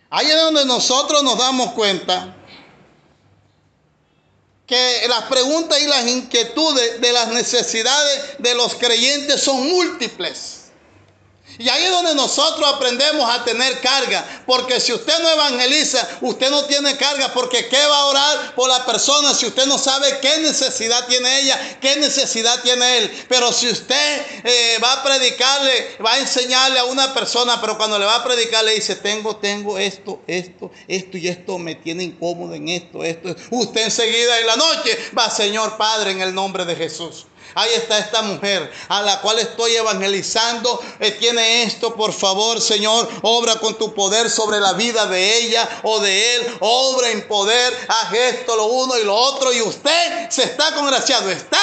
ahí 0.09 0.27
es 0.27 0.41
donde 0.41 0.65
nosotros 0.65 1.23
nos 1.23 1.37
damos 1.37 1.73
cuenta 1.73 2.37
que 4.69 5.07
las 5.09 5.23
preguntas 5.23 5.81
y 5.81 5.87
las 5.87 6.07
inquietudes 6.07 7.01
de 7.01 7.11
las 7.11 7.29
necesidades 7.29 8.37
de 8.37 8.53
los 8.53 8.75
creyentes 8.75 9.41
son 9.41 9.67
múltiples. 9.67 10.58
Y 11.57 11.67
ahí 11.67 11.83
es 11.83 11.91
donde 11.91 12.15
nosotros 12.15 12.65
aprendemos 12.73 13.29
a 13.29 13.43
tener 13.43 13.81
carga. 13.81 14.43
Porque 14.45 14.79
si 14.79 14.93
usted 14.93 15.19
no 15.19 15.29
evangeliza, 15.29 16.07
usted 16.21 16.49
no 16.49 16.63
tiene 16.65 16.95
carga. 16.95 17.33
Porque 17.33 17.67
¿qué 17.67 17.85
va 17.85 17.97
a 17.97 18.05
orar 18.05 18.55
por 18.55 18.69
la 18.69 18.85
persona 18.85 19.33
si 19.33 19.45
usted 19.45 19.65
no 19.65 19.77
sabe 19.77 20.19
qué 20.21 20.37
necesidad 20.39 21.05
tiene 21.07 21.39
ella, 21.39 21.77
qué 21.81 21.97
necesidad 21.97 22.61
tiene 22.61 22.99
él? 22.99 23.25
Pero 23.27 23.51
si 23.51 23.67
usted 23.67 24.25
eh, 24.43 24.77
va 24.81 24.93
a 24.93 25.03
predicarle, 25.03 25.97
va 26.05 26.13
a 26.13 26.19
enseñarle 26.19 26.79
a 26.79 26.85
una 26.85 27.13
persona, 27.13 27.59
pero 27.59 27.77
cuando 27.77 27.99
le 27.99 28.05
va 28.05 28.15
a 28.15 28.23
predicar 28.23 28.63
le 28.63 28.75
dice, 28.75 28.95
tengo, 28.95 29.35
tengo 29.37 29.77
esto, 29.77 30.21
esto, 30.27 30.71
esto 30.87 31.17
y 31.17 31.27
esto, 31.27 31.57
me 31.57 31.75
tiene 31.75 32.03
incómodo 32.03 32.53
en 32.53 32.69
esto, 32.69 33.03
esto. 33.03 33.35
Usted 33.51 33.83
enseguida 33.83 34.39
en 34.39 34.47
la 34.47 34.55
noche 34.55 34.97
va, 35.17 35.29
Señor 35.29 35.77
Padre, 35.77 36.11
en 36.11 36.21
el 36.21 36.33
nombre 36.33 36.65
de 36.65 36.75
Jesús. 36.75 37.25
Ahí 37.59 37.73
está 37.73 37.97
esta 37.97 38.21
mujer 38.21 38.71
a 38.87 39.01
la 39.01 39.19
cual 39.19 39.37
estoy 39.37 39.75
evangelizando. 39.75 40.81
Eh, 40.97 41.11
tiene 41.11 41.63
esto, 41.63 41.93
por 41.93 42.13
favor, 42.13 42.61
Señor. 42.61 43.09
Obra 43.21 43.55
con 43.55 43.77
tu 43.77 43.93
poder 43.93 44.29
sobre 44.29 44.61
la 44.61 44.71
vida 44.73 45.07
de 45.07 45.39
ella 45.39 45.67
o 45.83 45.99
de 45.99 46.35
él. 46.35 46.57
Obra 46.61 47.09
en 47.09 47.27
poder. 47.27 47.77
Haz 47.89 48.13
esto, 48.13 48.55
lo 48.55 48.67
uno 48.67 48.97
y 48.97 49.03
lo 49.03 49.13
otro. 49.13 49.51
Y 49.51 49.61
usted 49.61 50.29
se 50.29 50.43
está 50.43 50.73
congraciando. 50.73 51.29
Está 51.31 51.59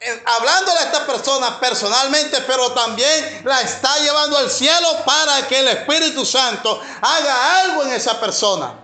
eh, 0.00 0.22
hablándole 0.26 0.80
a 0.80 0.84
esta 0.86 1.06
persona 1.06 1.60
personalmente, 1.60 2.40
pero 2.44 2.72
también 2.72 3.42
la 3.44 3.60
está 3.60 3.96
llevando 4.00 4.36
al 4.38 4.50
cielo 4.50 4.88
para 5.04 5.46
que 5.46 5.60
el 5.60 5.68
Espíritu 5.68 6.26
Santo 6.26 6.80
haga 7.00 7.60
algo 7.60 7.84
en 7.84 7.92
esa 7.92 8.18
persona. 8.18 8.81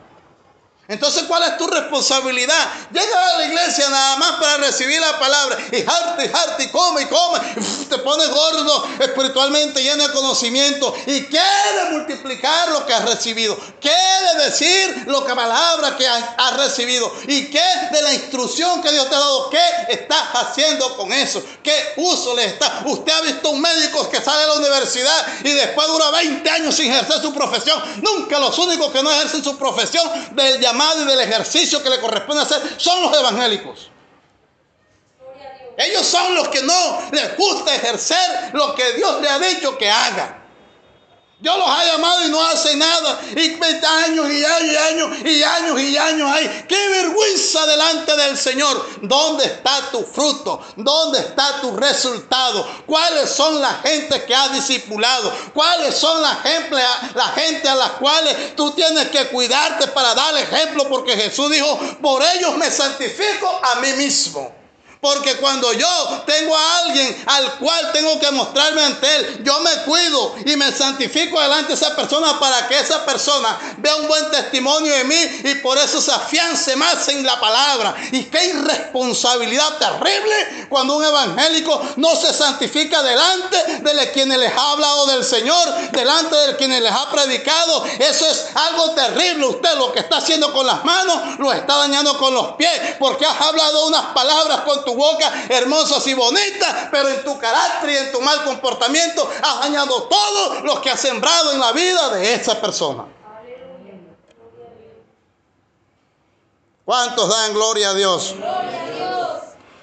Entonces, 0.91 1.25
¿cuál 1.29 1.43
es 1.43 1.59
tu 1.59 1.67
responsabilidad? 1.67 2.67
Llega 2.91 3.35
a 3.35 3.37
la 3.37 3.45
iglesia 3.45 3.91
nada 3.91 4.17
más 4.17 4.33
para 4.41 4.57
recibir 4.57 4.99
la 4.99 5.19
palabra 5.19 5.59
y 5.71 5.83
jarte, 5.83 6.25
y 6.25 6.29
jarte, 6.31 6.63
y 6.65 6.69
come, 6.69 7.03
y 7.03 7.05
come. 7.05 7.41
y 7.57 7.85
Te 7.85 7.99
pones 7.99 8.31
gordo 8.31 8.89
espiritualmente, 8.99 9.83
lleno 9.83 10.09
de 10.09 10.15
conocimiento 10.15 10.95
y 11.05 11.25
quiere 11.25 11.91
multiplicar 11.91 12.71
lo 12.71 12.87
que 12.87 12.95
has 12.95 13.05
recibido. 13.05 13.55
Quiere 13.79 14.47
decir 14.47 15.05
lo 15.09 15.27
que 15.27 15.35
palabra 15.35 15.95
que 15.95 16.09
has, 16.09 16.25
has 16.39 16.57
recibido. 16.57 17.13
¿Y 17.27 17.51
qué 17.51 17.63
de 17.93 18.01
la 18.01 18.15
instrucción 18.15 18.81
que 18.81 18.91
Dios 18.91 19.11
te 19.11 19.15
ha 19.15 19.19
dado? 19.19 19.51
¿Qué 19.51 19.61
estás 19.91 20.23
haciendo 20.33 20.97
con 20.97 21.13
eso? 21.13 21.43
¿Qué 21.63 21.93
uso 21.99 22.35
le 22.35 22.47
está? 22.47 22.85
Usted 22.87 23.13
ha 23.13 23.21
visto 23.21 23.51
un 23.51 23.61
médico 23.61 24.09
que 24.09 24.23
sale 24.23 24.41
de 24.41 24.47
la 24.47 24.55
universidad 24.55 25.27
y 25.45 25.51
después 25.51 25.87
dura 25.87 26.11
20 26.13 26.49
años 26.49 26.75
sin 26.75 26.91
ejercer 26.91 27.21
su 27.21 27.35
profesión. 27.35 27.79
Nunca 28.01 28.39
los 28.39 28.57
únicos 28.57 28.91
que 28.91 29.03
no 29.03 29.11
ejercen 29.11 29.45
su 29.45 29.59
profesión 29.59 30.09
del 30.35 30.59
llamado 30.59 30.78
y 31.01 31.05
del 31.05 31.21
ejercicio 31.21 31.83
que 31.83 31.91
le 31.91 32.01
corresponde 32.01 32.43
hacer 32.43 32.61
son 32.77 33.03
los 33.03 33.19
evangélicos. 33.19 33.91
Ellos 35.77 36.05
son 36.07 36.35
los 36.35 36.49
que 36.49 36.63
no 36.63 37.03
les 37.13 37.37
gusta 37.37 37.75
ejercer 37.75 38.51
lo 38.53 38.75
que 38.75 38.95
Dios 38.95 39.21
le 39.21 39.29
ha 39.29 39.39
dicho 39.39 39.79
que 39.79 39.89
haga. 39.89 40.43
Dios 41.41 41.57
los 41.57 41.69
ha 41.69 41.85
llamado 41.85 42.27
y 42.27 42.31
no 42.31 42.45
hacen 42.45 42.81
nada. 42.81 43.21
Y 43.31 43.51
20 43.51 43.87
años 43.87 44.29
y 44.29 44.45
años 44.45 44.73
y 44.73 44.77
años 44.77 45.19
y 45.25 45.43
años 45.45 45.81
y 45.81 45.97
años 45.97 46.31
hay. 46.33 46.65
¡Qué 46.69 46.89
vergüenza 46.89 47.65
delante 47.65 48.17
del 48.17 48.37
Señor! 48.37 48.85
¿Dónde 49.03 49.45
está 49.45 49.89
tu 49.93 50.03
fruto? 50.03 50.61
¿Dónde 50.75 51.21
está 51.21 51.61
tu 51.61 51.77
resultado? 51.77 52.67
¿Cuáles 52.87 53.31
son 53.31 53.61
las 53.61 53.83
gentes 53.83 54.25
que 54.25 54.35
has 54.35 54.53
discipulado? 54.53 55.33
¿Cuáles 55.55 55.97
son 55.97 56.21
las 56.21 56.39
la 57.15 57.29
gente 57.29 57.69
a 57.69 57.75
las 57.77 57.91
cuales 57.93 58.57
tú 58.57 58.73
tienes 58.73 59.09
que 59.11 59.29
cuidarte 59.29 59.87
para 59.89 60.17
dar 60.17 60.37
ejemplo? 60.37 60.89
Porque 60.89 61.17
Jesús 61.17 61.51
dijo, 61.51 61.79
por 62.03 62.21
ellos 62.35 62.57
me 62.57 62.69
santifico 62.69 63.61
a 63.63 63.77
mí 63.77 63.93
mismo. 63.93 64.58
Porque 65.01 65.37
cuando 65.37 65.73
yo 65.73 66.23
tengo 66.27 66.57
a 66.57 66.79
alguien 66.79 67.25
al 67.27 67.55
cual 67.59 67.93
tengo 67.93 68.19
que 68.19 68.31
mostrarme 68.33 68.83
ante 68.83 69.17
él, 69.17 69.45
yo 69.45 69.61
me 69.61 69.71
cuido 69.85 70.35
y 70.45 70.57
me 70.57 70.73
santifico 70.73 71.41
delante 71.41 71.69
de 71.69 71.75
esa 71.75 71.95
persona 71.95 72.39
para 72.41 72.67
que 72.67 72.79
esa 72.81 73.05
persona 73.05 73.77
vea 73.79 73.95
un 73.97 74.09
buen 74.09 74.31
testimonio 74.31 74.93
de 74.93 75.05
mí 75.05 75.41
y 75.45 75.55
por 75.57 75.79
eso 75.79 76.01
se 76.01 76.11
afiance 76.11 76.75
más 76.75 77.07
en 77.09 77.25
la 77.25 77.39
palabra. 77.39 77.95
Y 78.11 78.25
qué 78.25 78.47
irresponsabilidad 78.47 79.79
terrible 79.79 80.67
cuando 80.69 80.97
un 80.97 81.05
evangélico 81.05 81.81
no 81.97 82.17
se 82.17 82.33
santifica 82.33 83.03
delante 83.03 83.57
de 83.81 84.13
quienes 84.13 84.39
les 84.39 84.53
ha 84.53 84.73
hablado 84.73 85.07
del 85.07 85.25
Señor, 85.25 85.93
delante 85.93 86.35
de 86.35 86.57
quienes 86.57 86.83
les 86.83 86.93
ha 86.93 87.09
predicado. 87.11 87.85
Eso 87.99 88.27
es 88.27 88.47
algo 88.55 88.91
terrible. 88.93 89.47
Usted 89.47 89.77
lo 89.77 89.93
que 89.93 90.01
está 90.01 90.17
haciendo 90.17 90.53
con 90.53 90.67
las 90.67 90.85
manos 90.85 91.39
lo 91.39 91.53
está 91.53 91.77
dañando 91.77 92.19
con 92.19 92.35
los 92.35 92.53
pies 92.53 92.97
porque 92.99 93.27
has 93.27 93.41
hablado 93.41 93.87
unas 93.87 94.07
palabras 94.07 94.61
con 94.61 94.83
tu 94.89 94.95
boca 94.95 95.31
hermosas 95.51 96.07
y 96.07 96.15
bonitas, 96.15 96.89
pero 96.91 97.11
en 97.11 97.23
tu 97.23 97.39
carácter 97.39 97.91
y 97.91 97.97
en 97.99 98.11
tu 98.11 98.23
mal 98.23 98.43
comportamiento 98.43 99.31
has 99.43 99.61
dañado 99.61 100.05
todo 100.05 100.61
lo 100.63 100.81
que 100.81 100.91
has 100.91 100.99
sembrado 100.99 101.53
en 101.53 101.61
la 101.61 101.73
vida 101.73 102.09
de 102.15 102.33
esa 102.33 102.59
persona. 102.59 103.05
¿Cuántos 106.87 107.29
dan 107.29 107.53
gloria 107.53 107.91
a 107.91 107.95
Dios? 107.95 108.35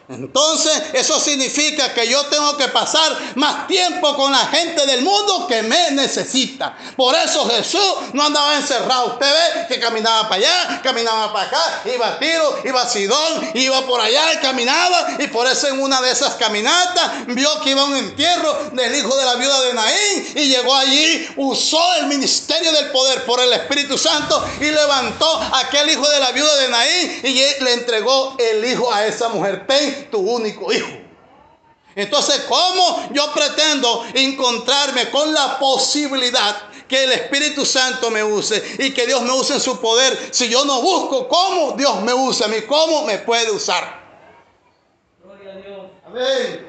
Entonces, 0.08 0.84
eso 0.94 1.20
significa 1.20 1.94
que 1.94 2.08
yo 2.08 2.24
tengo 2.28 2.56
que 2.58 2.68
pasar 2.68 3.18
más 3.36 3.68
tiempo 3.68 4.16
con 4.16 4.32
la 4.32 4.46
gente 4.48 4.86
del 4.86 5.02
mundo 5.02 5.48
que 5.48 5.64
me 5.64 5.92
necesita. 5.92 6.78
Por 6.96 7.16
eso 7.16 7.48
Jesús 7.50 7.96
no 8.14 8.24
andaba 8.24 8.56
encerrado. 8.56 9.14
Usted 9.14 9.26
ve 9.26 9.66
que 9.68 9.80
caminaba 9.80 10.30
para 10.30 10.36
allá, 10.36 10.82
caminaba 10.84 11.34
para 11.34 11.48
acá, 11.48 11.82
iba 11.94 12.08
a 12.08 12.20
Tiro, 12.20 12.60
iba 12.64 12.82
a 12.82 12.88
Sidón, 12.90 13.52
iba 13.56 13.82
por 13.88 14.00
allá 14.00 14.34
y 14.34 14.38
caminaba. 14.38 15.16
Y 15.18 15.28
por 15.28 15.48
eso 15.48 15.68
en 15.68 15.82
una 15.82 16.00
de 16.02 16.12
esas 16.12 16.36
caminatas 16.36 17.26
vio 17.28 17.50
que 17.62 17.72
iba 17.72 17.82
a 17.82 17.86
un 17.86 17.96
entierro 17.96 18.70
del 18.74 18.96
hijo 18.96 19.16
de 19.16 19.26
la 19.26 19.36
viuda 19.36 19.62
de 19.62 19.74
Naín 19.74 20.34
y 20.36 20.48
llegó 20.50 20.76
allí, 20.76 21.28
usó 21.38 21.96
el 21.96 22.08
ministerio 22.08 22.72
del 22.72 22.92
poder 22.92 23.26
por 23.26 23.40
el 23.40 23.52
Espíritu 23.54 23.98
Santo 23.98 24.46
y 24.60 24.66
levantó 24.66 25.40
a 25.40 25.62
aquel 25.62 25.90
hijo 25.90 26.08
de 26.08 26.20
la 26.20 26.32
viuda 26.32 26.56
de 26.58 26.68
Naín 26.70 27.20
y 27.24 27.64
le 27.64 27.74
entregó 27.74 28.36
el 28.38 28.64
hijo 28.66 28.94
a 28.94 29.06
esa 29.08 29.30
mujer. 29.30 29.66
Ten 29.66 29.95
tu 30.12 30.20
único 30.20 30.72
hijo. 30.72 31.06
Entonces, 31.96 32.42
¿cómo 32.50 33.10
yo 33.12 33.32
pretendo 33.34 34.06
encontrarme 34.14 35.10
con 35.10 35.34
la 35.34 35.58
posibilidad 35.58 36.70
que 36.88 37.06
el 37.06 37.14
Espíritu 37.14 37.66
Santo 37.66 38.12
me 38.12 38.24
use 38.24 38.62
y 38.80 38.94
que 38.94 39.08
Dios 39.08 39.22
me 39.22 39.32
use 39.32 39.54
en 39.54 39.62
su 39.62 39.80
poder 39.80 40.30
si 40.32 40.50
yo 40.50 40.66
no 40.66 40.82
busco 40.82 41.28
cómo 41.28 41.72
Dios 41.72 42.02
me 42.02 42.14
usa 42.14 42.48
a 42.48 42.50
mí, 42.50 42.62
cómo 42.68 43.04
me 43.04 43.20
puede 43.20 43.50
usar? 43.50 44.04
Gloria 45.24 45.54
a 45.54 45.56
Dios. 45.56 45.92
Amén. 46.06 46.68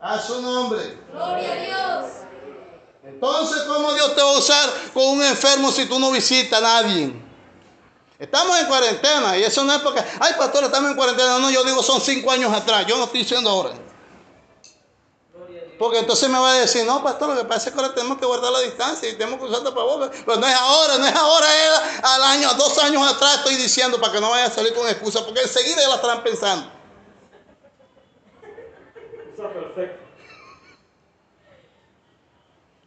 A 0.00 0.18
su 0.18 0.42
nombre. 0.42 0.98
Gloria 1.12 1.52
a 1.52 1.56
Dios. 1.56 2.12
Entonces, 3.04 3.62
¿cómo 3.62 3.92
Dios 3.94 4.14
te 4.14 4.22
va 4.22 4.30
a 4.30 4.38
usar 4.38 4.70
con 4.92 5.04
un 5.04 5.22
enfermo 5.22 5.70
si 5.70 5.86
tú 5.86 5.98
no 5.98 6.10
visitas 6.10 6.58
a 6.58 6.62
nadie? 6.62 7.29
Estamos 8.20 8.60
en 8.60 8.66
cuarentena 8.66 9.36
y 9.38 9.42
eso 9.42 9.64
no 9.64 9.72
es 9.72 9.80
porque, 9.80 10.00
ay, 10.20 10.34
pastor, 10.38 10.64
estamos 10.64 10.90
en 10.90 10.96
cuarentena. 10.96 11.38
No, 11.38 11.50
yo 11.50 11.64
digo, 11.64 11.82
son 11.82 12.00
cinco 12.00 12.30
años 12.30 12.52
atrás. 12.52 12.86
Yo 12.86 12.96
no 12.98 13.04
estoy 13.04 13.20
diciendo 13.20 13.50
ahora. 13.50 13.70
Porque 15.78 15.98
entonces 15.98 16.28
me 16.28 16.38
va 16.38 16.50
a 16.50 16.58
decir, 16.60 16.84
no, 16.84 17.02
pastor, 17.02 17.30
lo 17.30 17.36
que 17.40 17.46
pasa 17.46 17.70
es 17.70 17.74
que 17.74 17.80
ahora 17.80 17.94
tenemos 17.94 18.18
que 18.18 18.26
guardar 18.26 18.52
la 18.52 18.60
distancia 18.60 19.08
y 19.08 19.14
tenemos 19.14 19.40
que 19.40 19.46
usar 19.46 19.64
tapabocas. 19.64 20.10
Pero 20.26 20.38
no 20.38 20.46
es 20.46 20.54
ahora, 20.54 20.98
no 20.98 21.06
es 21.06 21.16
ahora, 21.16 21.46
es 21.46 22.04
al 22.04 22.22
año, 22.22 22.52
dos 22.58 22.76
años 22.84 23.10
atrás 23.10 23.36
estoy 23.36 23.54
diciendo 23.54 23.98
para 23.98 24.12
que 24.12 24.20
no 24.20 24.28
vaya 24.28 24.44
a 24.44 24.50
salir 24.50 24.74
con 24.74 24.86
excusa, 24.86 25.24
porque 25.24 25.40
enseguida 25.40 25.80
ya 25.80 25.88
la 25.88 25.94
estarán 25.94 26.22
pensando. 26.22 26.70
Está 29.30 29.50
perfecto. 29.50 30.04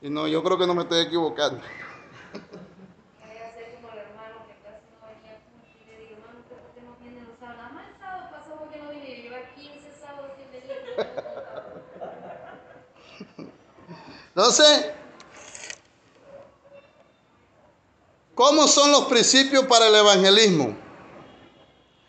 Y 0.04 0.10
no, 0.12 0.28
yo 0.28 0.44
creo 0.44 0.60
que 0.60 0.68
no 0.68 0.76
me 0.76 0.84
estoy 0.84 1.00
equivocando. 1.00 1.64
Voy 1.64 3.38
a 3.38 3.48
hacer 3.48 3.74
como 3.74 3.90
el 3.90 3.98
hermano 3.98 4.46
que 4.46 4.54
casi 4.62 4.86
no 4.94 5.08
venía 5.08 5.40
mucho 5.50 5.74
y 5.82 5.86
le 5.90 5.98
digo, 5.98 6.12
hermano, 6.20 6.42
¿usted 6.42 6.58
por 6.62 6.76
qué 6.76 6.82
no 6.82 6.94
viene 7.02 7.26
los 7.26 7.40
sábados? 7.40 7.58
Nada 7.58 7.70
más 7.74 7.88
el 7.90 7.98
sábado 7.98 8.30
pasado 8.30 8.60
porque 8.60 8.78
no 8.78 8.90
vine. 8.92 9.10
Y 9.10 9.22
lleva 9.24 9.50
15 9.56 9.92
sábados 10.00 10.32
sin 10.38 10.52
venir. 10.52 10.78
Entonces, 14.36 14.86
¿cómo 18.34 18.68
son 18.68 18.92
los 18.92 19.06
principios 19.06 19.66
para 19.66 19.88
el 19.88 19.96
evangelismo? 19.96 20.76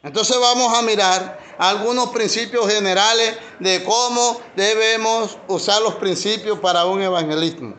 Entonces 0.03 0.39
vamos 0.39 0.77
a 0.77 0.83
mirar 0.83 1.39
algunos 1.59 2.11
principios 2.11 2.67
generales 2.67 3.37
de 3.59 3.85
cómo 3.85 4.41
debemos 4.57 5.39
usar 5.49 5.81
los 5.83 5.95
principios 5.97 6.59
para 6.59 6.87
un 6.87 7.01
evangelismo. 7.03 7.75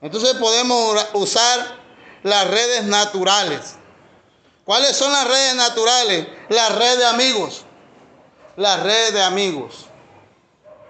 Entonces 0.00 0.34
podemos 0.34 1.06
usar 1.14 1.78
las 2.22 2.48
redes 2.48 2.84
naturales. 2.84 3.76
¿Cuáles 4.64 4.96
son 4.96 5.12
las 5.12 5.26
redes 5.26 5.54
naturales? 5.56 6.26
La 6.48 6.68
red 6.70 6.98
de 6.98 7.06
amigos. 7.06 7.64
La 8.56 8.76
red 8.78 9.12
de 9.12 9.22
amigos. 9.22 9.86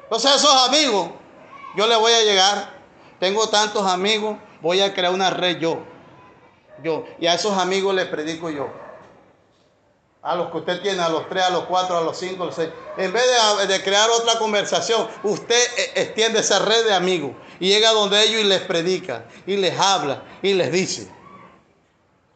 Entonces 0.05 0.35
esos 0.37 0.69
amigos, 0.69 1.11
yo 1.77 1.87
les 1.87 1.99
voy 1.99 2.13
a 2.13 2.23
llegar. 2.23 2.81
Tengo 3.19 3.49
tantos 3.49 3.87
amigos, 3.87 4.37
voy 4.61 4.81
a 4.81 4.95
crear 4.95 5.13
una 5.13 5.31
red 5.31 5.59
yo. 5.59 5.79
Yo. 6.83 7.05
Y 7.19 7.27
a 7.27 7.35
esos 7.35 7.57
amigos 7.59 7.95
les 7.95 8.07
predico 8.07 8.51
yo. 8.51 8.69
A 10.23 10.35
los 10.37 10.51
que 10.51 10.59
usted 10.59 10.83
tiene, 10.83 11.01
a 11.01 11.09
los 11.09 11.29
tres, 11.29 11.45
a 11.45 11.51
los 11.51 11.65
cuatro, 11.65 11.97
a 11.97 12.03
los 12.03 12.17
cinco, 12.19 12.43
a 12.43 12.47
los 12.47 12.55
seis. 12.55 12.71
En 12.97 13.13
vez 13.13 13.25
de, 13.59 13.67
de 13.67 13.83
crear 13.83 14.09
otra 14.11 14.39
conversación, 14.39 15.09
usted 15.23 15.63
eh, 15.79 15.93
extiende 15.97 16.41
esa 16.41 16.59
red 16.59 16.85
de 16.85 16.95
amigos 16.95 17.33
y 17.59 17.69
llega 17.69 17.93
donde 17.93 18.23
ellos 18.23 18.41
y 18.41 18.45
les 18.45 18.61
predica, 18.63 19.25
y 19.47 19.57
les 19.57 19.79
habla, 19.79 20.23
y 20.43 20.55
les 20.55 20.73
dice. 20.73 21.11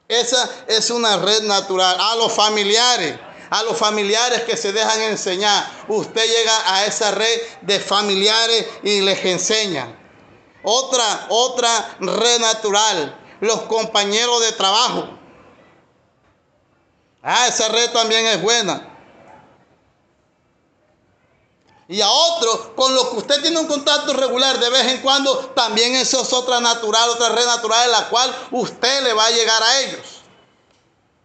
Esa 0.08 0.48
es 0.68 0.90
una 0.90 1.16
red 1.16 1.42
natural. 1.42 1.96
A 1.98 2.16
los 2.16 2.32
familiares, 2.32 3.18
a 3.54 3.62
los 3.62 3.76
familiares 3.76 4.42
que 4.42 4.56
se 4.56 4.72
dejan 4.72 5.00
enseñar, 5.02 5.66
usted 5.88 6.26
llega 6.26 6.74
a 6.74 6.86
esa 6.86 7.10
red 7.10 7.40
de 7.62 7.80
familiares 7.80 8.66
y 8.82 9.00
les 9.00 9.24
enseña. 9.24 9.98
Otra, 10.62 11.26
otra 11.28 11.96
red 12.00 12.40
natural, 12.40 13.18
los 13.40 13.62
compañeros 13.62 14.40
de 14.40 14.52
trabajo. 14.52 15.08
Ah, 17.22 17.48
esa 17.48 17.68
red 17.68 17.90
también 17.90 18.26
es 18.26 18.40
buena. 18.40 18.94
Y 21.86 22.00
a 22.00 22.08
otros 22.08 22.70
con 22.74 22.94
los 22.94 23.10
que 23.10 23.16
usted 23.16 23.42
tiene 23.42 23.58
un 23.58 23.66
contacto 23.66 24.14
regular 24.14 24.58
de 24.58 24.70
vez 24.70 24.86
en 24.86 25.02
cuando, 25.02 25.36
también 25.54 25.94
eso 25.94 26.22
es 26.22 26.32
otra 26.32 26.58
natural, 26.60 27.10
otra 27.10 27.28
red 27.28 27.44
natural 27.44 27.84
en 27.84 27.92
la 27.92 28.08
cual 28.08 28.34
usted 28.52 29.04
le 29.04 29.12
va 29.12 29.26
a 29.26 29.30
llegar 29.30 29.62
a 29.62 29.80
ellos. 29.80 30.22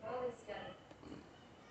Puedo 0.02 0.28
decir 0.28 0.54
algo? 0.54 0.76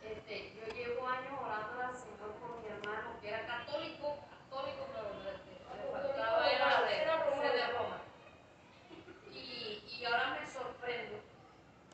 Este, 0.03 0.55
yo 0.57 0.75
llevo 0.75 1.07
años 1.07 1.39
orando 1.39 1.83
al 1.85 1.95
Señor 2.01 2.33
por 2.41 2.63
mi 2.63 2.69
hermano 2.69 3.21
que 3.21 3.29
era 3.29 3.47
católico, 3.47 4.17
católico, 4.49 4.89
pero 4.95 5.13
le, 5.21 5.37
le 5.37 5.93
faltaba 5.93 6.51
era 6.51 6.81
de, 6.89 6.97
ese 6.97 7.57
de 7.57 7.67
Roma. 7.73 8.01
Y, 9.35 9.85
y 10.01 10.05
ahora 10.07 10.41
me 10.41 10.51
sorprendo 10.51 11.21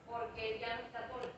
porque 0.07 0.53
él 0.55 0.61
ya 0.61 0.77
no 0.77 0.83
es 0.87 0.93
católico. 0.93 1.35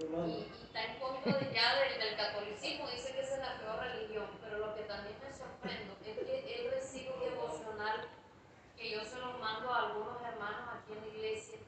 Hermano. 0.00 0.26
y, 0.26 0.42
y 0.42 0.66
está 0.66 0.82
en 0.82 0.98
contra 0.98 1.38
de 1.38 1.53
ya 1.64 1.80
del, 1.80 1.98
del 1.98 2.16
catolicismo, 2.16 2.88
dice 2.90 3.12
que 3.14 3.20
esa 3.22 3.34
es 3.34 3.40
la 3.40 3.58
peor 3.58 3.78
religión, 3.80 4.26
pero 4.42 4.58
lo 4.58 4.74
que 4.74 4.82
también 4.82 5.16
me 5.22 5.32
sorprendo 5.32 5.94
es 6.04 6.18
que 6.18 6.60
él 6.60 6.70
recibe 6.72 7.12
un 7.14 7.20
devocional 7.20 8.08
que 8.76 8.90
yo 8.90 9.04
se 9.04 9.18
los 9.18 9.38
mando 9.40 9.72
a 9.72 9.86
algunos 9.88 10.20
hermanos 10.22 10.68
aquí 10.76 10.92
en 10.92 11.00
la 11.00 11.06
iglesia 11.06 11.58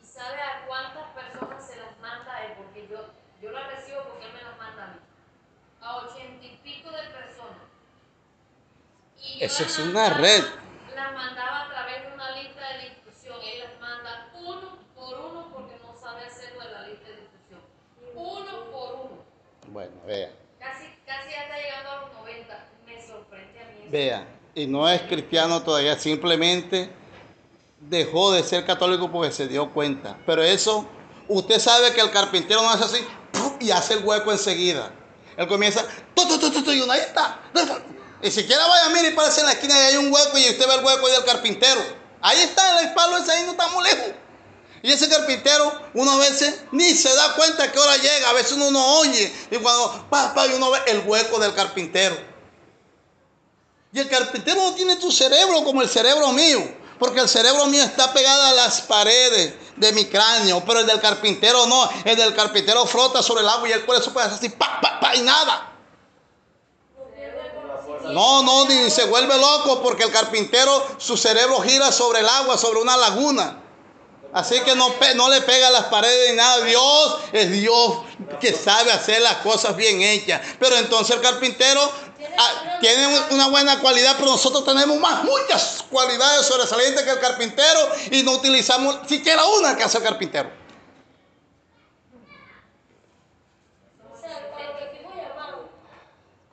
y 0.00 0.04
sabe 0.06 0.40
a 0.40 0.64
cuántas 0.66 1.08
personas 1.10 1.66
se 1.66 1.76
las 1.76 1.98
manda 1.98 2.34
a 2.36 2.46
él, 2.46 2.52
porque 2.58 2.86
yo, 2.88 3.06
yo 3.42 3.50
las 3.50 3.66
recibo 3.68 4.04
porque 4.04 4.26
él 4.26 4.32
me 4.32 4.42
las 4.42 4.56
manda 4.58 4.84
a 4.84 4.86
mí, 4.88 5.00
a 5.80 5.96
ochenta 5.96 6.44
y 6.46 6.56
pico 6.62 6.90
de 6.90 7.02
personas. 7.10 7.66
Y 9.18 9.40
yo 9.40 9.46
Eso 9.46 9.64
es 9.64 9.78
una 9.78 9.86
mandaba- 9.92 10.18
red. 10.20 10.44
Las 10.94 11.12
mandaba 11.14 11.62
a 11.64 11.68
través 11.70 12.02
de 12.04 12.12
una 12.12 12.30
lista 12.36 12.68
de 12.74 12.90
difusión, 12.90 13.38
él 13.42 13.60
las 13.60 13.80
manda 13.80 14.28
uno 14.34 14.78
por 14.94 15.18
uno 15.18 15.48
porque 15.52 15.78
no 15.82 15.94
sabe 15.98 16.26
hacerlo 16.26 16.60
de 16.64 16.70
la 16.72 16.86
lista 16.88 17.08
de 17.08 17.16
difusión. 17.16 17.60
Uno 18.14 18.70
por 18.70 18.94
uno. 18.94 19.24
Bueno, 19.80 19.94
vea. 20.06 20.30
Casi, 20.58 20.84
casi 21.06 21.30
ya 21.30 21.44
está 21.44 21.56
llegando 21.56 21.90
a 21.90 22.00
los 22.02 22.12
90. 22.12 22.68
Me 22.84 23.00
sorprende 23.00 23.60
a 23.60 23.64
mí. 23.64 23.80
eso. 23.80 23.90
Vea. 23.90 24.26
y 24.54 24.66
no 24.66 24.86
es 24.86 25.00
cristiano 25.02 25.62
todavía, 25.62 25.98
simplemente 25.98 26.90
dejó 27.78 28.30
de 28.32 28.42
ser 28.42 28.66
católico 28.66 29.10
porque 29.10 29.32
se 29.32 29.48
dio 29.48 29.72
cuenta. 29.72 30.18
Pero 30.26 30.42
eso, 30.42 30.86
usted 31.28 31.58
sabe 31.58 31.94
que 31.94 32.02
el 32.02 32.10
carpintero 32.10 32.60
no 32.60 32.68
hace 32.68 32.84
así 32.84 33.06
y 33.58 33.70
hace 33.70 33.94
el 33.94 34.04
hueco 34.04 34.30
enseguida. 34.30 34.92
Él 35.38 35.48
comienza, 35.48 35.82
tu, 36.14 36.28
tu, 36.28 36.38
tu, 36.38 36.50
tu, 36.50 36.62
tu, 36.62 36.72
y 36.72 36.82
uno 36.82 36.92
ahí 36.92 37.00
está. 37.00 37.40
Y 38.20 38.30
siquiera 38.30 38.66
vaya, 38.66 38.90
mire 38.90 39.08
y 39.08 39.16
parece 39.16 39.40
en 39.40 39.46
la 39.46 39.52
esquina 39.52 39.74
y 39.78 39.80
hay 39.80 39.96
un 39.96 40.12
hueco 40.12 40.36
y 40.36 40.50
usted 40.50 40.68
ve 40.68 40.74
el 40.74 40.84
hueco 40.84 41.06
ahí 41.06 41.12
del 41.14 41.24
carpintero. 41.24 41.80
Ahí 42.20 42.40
está, 42.40 42.82
el 42.82 42.92
palo 42.92 43.16
ese 43.16 43.32
ahí 43.32 43.44
no 43.46 43.52
está 43.52 43.66
muy 43.68 43.82
lejos. 43.84 44.12
Y 44.82 44.90
ese 44.90 45.08
carpintero, 45.08 45.72
uno 45.94 46.12
a 46.12 46.16
veces 46.16 46.60
ni 46.72 46.94
se 46.94 47.14
da 47.14 47.34
cuenta 47.34 47.64
a 47.64 47.72
qué 47.72 47.78
hora 47.78 47.96
llega. 47.96 48.30
A 48.30 48.32
veces 48.32 48.52
uno 48.52 48.70
no 48.70 48.98
oye. 48.98 49.32
Y 49.50 49.56
cuando 49.58 50.06
pa, 50.08 50.32
pa, 50.32 50.46
y 50.46 50.54
uno 50.54 50.70
ve 50.70 50.80
el 50.86 51.00
hueco 51.06 51.38
del 51.38 51.54
carpintero. 51.54 52.16
Y 53.92 53.98
el 53.98 54.08
carpintero 54.08 54.62
no 54.62 54.74
tiene 54.74 54.96
tu 54.96 55.12
cerebro 55.12 55.64
como 55.64 55.82
el 55.82 55.88
cerebro 55.88 56.32
mío. 56.32 56.76
Porque 56.98 57.20
el 57.20 57.28
cerebro 57.28 57.66
mío 57.66 57.82
está 57.82 58.12
pegado 58.12 58.42
a 58.42 58.52
las 58.52 58.80
paredes 58.82 59.54
de 59.76 59.92
mi 59.92 60.06
cráneo. 60.06 60.62
Pero 60.64 60.80
el 60.80 60.86
del 60.86 61.00
carpintero 61.00 61.66
no. 61.66 61.88
El 62.04 62.16
del 62.16 62.34
carpintero 62.34 62.86
frota 62.86 63.22
sobre 63.22 63.42
el 63.42 63.48
agua 63.48 63.68
y 63.68 63.72
él 63.72 63.84
por 63.84 63.96
eso 63.96 64.12
puede 64.12 64.26
hacer 64.26 64.38
así, 64.38 64.48
pa, 64.48 64.80
pa, 64.80 64.98
pa, 64.98 65.14
y 65.14 65.20
nada. 65.20 65.66
No, 68.12 68.42
no, 68.42 68.66
ni 68.66 68.90
se 68.90 69.04
vuelve 69.04 69.36
loco 69.38 69.82
porque 69.82 70.04
el 70.04 70.10
carpintero, 70.10 70.84
su 70.98 71.16
cerebro 71.16 71.60
gira 71.60 71.92
sobre 71.92 72.20
el 72.20 72.28
agua, 72.28 72.56
sobre 72.56 72.80
una 72.80 72.96
laguna. 72.96 73.62
Así 74.32 74.60
que 74.60 74.74
no, 74.76 75.28
le 75.28 75.40
pega 75.42 75.68
a 75.68 75.70
las 75.70 75.84
paredes 75.86 76.30
ni 76.30 76.36
nada. 76.36 76.64
Dios 76.64 77.18
es 77.32 77.50
Dios 77.50 77.98
que 78.40 78.52
sabe 78.52 78.92
hacer 78.92 79.20
las 79.22 79.36
cosas 79.38 79.74
bien 79.76 80.00
hechas. 80.02 80.40
Pero 80.58 80.76
entonces 80.76 81.16
el 81.16 81.22
carpintero 81.22 81.80
ah, 82.38 82.78
tiene 82.80 83.06
un- 83.08 83.34
una 83.34 83.48
buena 83.48 83.80
cualidad, 83.80 84.14
pero 84.18 84.30
nosotros 84.30 84.64
tenemos 84.64 84.98
más, 85.00 85.24
muchas 85.24 85.84
cualidades 85.90 86.46
sobresalientes 86.46 87.02
que 87.02 87.10
el 87.10 87.18
carpintero 87.20 87.80
y 88.12 88.22
no 88.22 88.32
utilizamos 88.32 88.98
siquiera 89.08 89.44
una 89.58 89.76
que 89.76 89.82
hace 89.82 89.98
el 89.98 90.04
carpintero. 90.04 90.50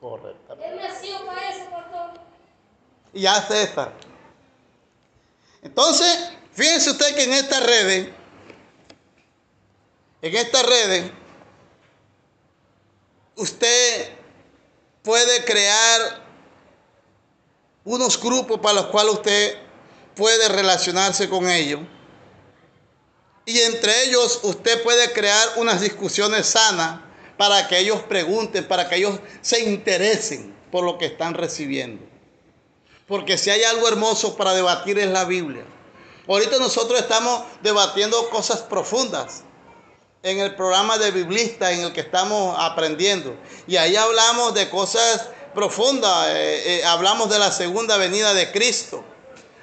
Correcto. 0.00 0.56
Él 0.62 0.76
nació 0.80 1.26
para 1.26 1.50
eso, 1.50 1.70
pastor. 1.70 2.20
Y 3.12 3.26
hace 3.26 3.62
esta. 3.62 3.92
Entonces, 5.62 6.30
fíjense 6.58 6.90
usted 6.90 7.14
que 7.14 7.22
en 7.22 7.32
estas 7.34 7.64
redes, 7.64 8.08
en 10.20 10.36
estas 10.36 10.66
redes, 10.66 11.12
usted 13.36 14.10
puede 15.02 15.44
crear 15.44 16.26
unos 17.84 18.20
grupos 18.20 18.58
para 18.58 18.74
los 18.74 18.86
cuales 18.86 19.14
usted 19.14 19.56
puede 20.16 20.48
relacionarse 20.48 21.28
con 21.28 21.48
ellos. 21.48 21.80
Y 23.46 23.60
entre 23.60 24.02
ellos 24.04 24.40
usted 24.42 24.82
puede 24.82 25.12
crear 25.12 25.48
unas 25.56 25.80
discusiones 25.80 26.46
sanas 26.48 27.00
para 27.36 27.68
que 27.68 27.78
ellos 27.78 28.02
pregunten, 28.02 28.66
para 28.66 28.88
que 28.88 28.96
ellos 28.96 29.20
se 29.42 29.60
interesen 29.60 30.54
por 30.72 30.84
lo 30.84 30.98
que 30.98 31.06
están 31.06 31.34
recibiendo. 31.34 32.04
Porque 33.06 33.38
si 33.38 33.48
hay 33.48 33.62
algo 33.62 33.86
hermoso 33.86 34.36
para 34.36 34.52
debatir 34.54 34.98
es 34.98 35.08
la 35.08 35.24
Biblia. 35.24 35.64
Ahorita 36.28 36.58
nosotros 36.58 37.00
estamos 37.00 37.42
debatiendo 37.62 38.28
cosas 38.28 38.58
profundas 38.60 39.42
en 40.22 40.40
el 40.40 40.54
programa 40.56 40.98
de 40.98 41.10
biblista 41.10 41.72
en 41.72 41.80
el 41.80 41.92
que 41.92 42.00
estamos 42.00 42.54
aprendiendo. 42.58 43.34
Y 43.66 43.76
ahí 43.76 43.96
hablamos 43.96 44.52
de 44.52 44.68
cosas 44.68 45.28
profundas. 45.54 46.28
eh, 46.30 46.80
eh, 46.80 46.84
hablamos 46.84 47.30
de 47.30 47.38
la 47.38 47.50
segunda 47.50 47.96
venida 47.96 48.34
de 48.34 48.52
Cristo. 48.52 49.02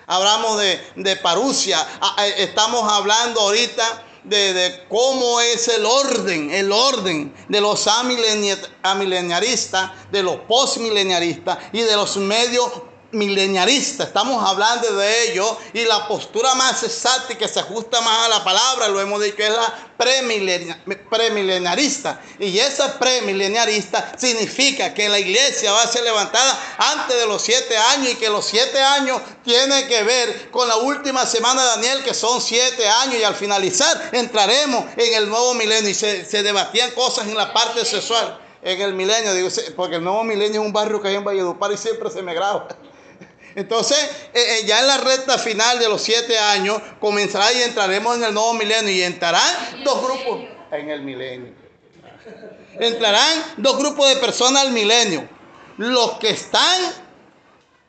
Hablamos 0.07 0.59
de, 0.59 0.79
de 0.95 1.15
parucia. 1.17 1.85
Ah, 2.01 2.25
eh, 2.25 2.35
Estamos 2.43 2.91
hablando 2.91 3.41
ahorita 3.41 4.03
de, 4.23 4.53
de 4.53 4.87
cómo 4.87 5.39
es 5.41 5.67
el 5.67 5.85
orden, 5.85 6.49
el 6.51 6.71
orden 6.71 7.35
de 7.47 7.61
los 7.61 7.85
amilenia- 7.87 8.57
amileniaristas, 8.81 9.91
de 10.11 10.23
los 10.23 10.37
postmileniaristas 10.47 11.59
y 11.73 11.81
de 11.81 11.95
los 11.95 12.17
medios 12.17 12.71
mileniaristas. 13.15 14.07
Estamos 14.07 14.47
hablando 14.47 14.93
de 14.95 15.31
ello 15.31 15.57
y 15.73 15.85
la 15.85 16.07
postura 16.07 16.53
más 16.55 16.83
exacta 16.83 17.33
y 17.33 17.37
que 17.37 17.47
se 17.47 17.59
ajusta 17.61 18.01
más 18.01 18.25
a 18.25 18.29
la 18.29 18.43
palabra, 18.43 18.89
lo 18.89 18.99
hemos 19.01 19.21
dicho, 19.23 19.37
es 19.39 19.49
la 19.49 19.73
premilenarista. 21.09 22.21
Y 22.39 22.59
esa 22.59 22.99
premileniarista 22.99 24.13
significa 24.17 24.93
que 24.93 25.07
la 25.09 25.17
iglesia 25.17 25.71
va 25.71 25.83
a 25.83 25.87
ser 25.87 26.03
levantada 26.03 26.75
antes 26.77 27.15
de 27.15 27.25
los 27.25 27.41
siete 27.41 27.77
años 27.77 28.11
y 28.11 28.15
que 28.15 28.29
los 28.29 28.45
siete 28.45 28.81
años 28.81 29.21
tiene 29.43 29.87
que 29.87 30.03
ver 30.03 30.51
con 30.51 30.67
la 30.67 30.75
última 30.77 31.25
semana 31.25 31.61
de 31.63 31.67
Daniel, 31.69 32.03
que 32.03 32.13
son 32.13 32.41
siete 32.41 32.87
años, 32.87 33.15
y 33.15 33.23
al 33.23 33.35
finalizar 33.35 34.09
entraremos 34.11 34.85
en 34.97 35.13
el 35.13 35.29
nuevo 35.29 35.53
milenio. 35.53 35.89
Y 35.89 35.95
se, 35.95 36.25
se 36.25 36.43
debatían 36.43 36.91
cosas 36.91 37.27
en 37.27 37.35
la 37.35 37.53
parte 37.53 37.85
sexual. 37.85 38.41
En 38.61 38.81
el 38.81 38.93
milenio, 38.93 39.33
digo, 39.35 39.47
porque 39.75 39.97
el 39.97 40.03
nuevo 40.03 40.23
milenio 40.23 40.59
es 40.59 40.65
un 40.65 40.73
barrio 40.73 40.99
que 40.99 41.07
hay 41.09 41.15
en 41.15 41.23
Valledupar 41.23 41.71
y 41.71 41.77
siempre 41.77 42.09
se 42.09 42.23
me 42.23 42.33
graba. 42.33 42.67
Entonces, 43.55 43.97
eh, 44.33 44.59
eh, 44.59 44.65
ya 44.65 44.81
en 44.81 44.87
la 44.87 44.97
recta 44.97 45.37
final 45.37 45.79
de 45.79 45.87
los 45.87 46.01
siete 46.01 46.37
años, 46.37 46.81
comenzará 46.99 47.53
y 47.53 47.63
entraremos 47.63 48.17
en 48.17 48.25
el 48.25 48.33
nuevo 48.33 48.53
milenio 48.53 48.91
y 48.91 49.01
entrarán 49.01 49.83
dos 49.83 50.03
grupos 50.03 50.41
en 50.71 50.89
el 50.89 51.01
milenio. 51.01 51.53
Entrarán 52.77 53.53
dos 53.57 53.77
grupos 53.77 54.09
de 54.09 54.17
personas 54.17 54.63
al 54.63 54.71
milenio. 54.71 55.29
Los 55.77 56.17
que 56.19 56.31
están, 56.31 56.81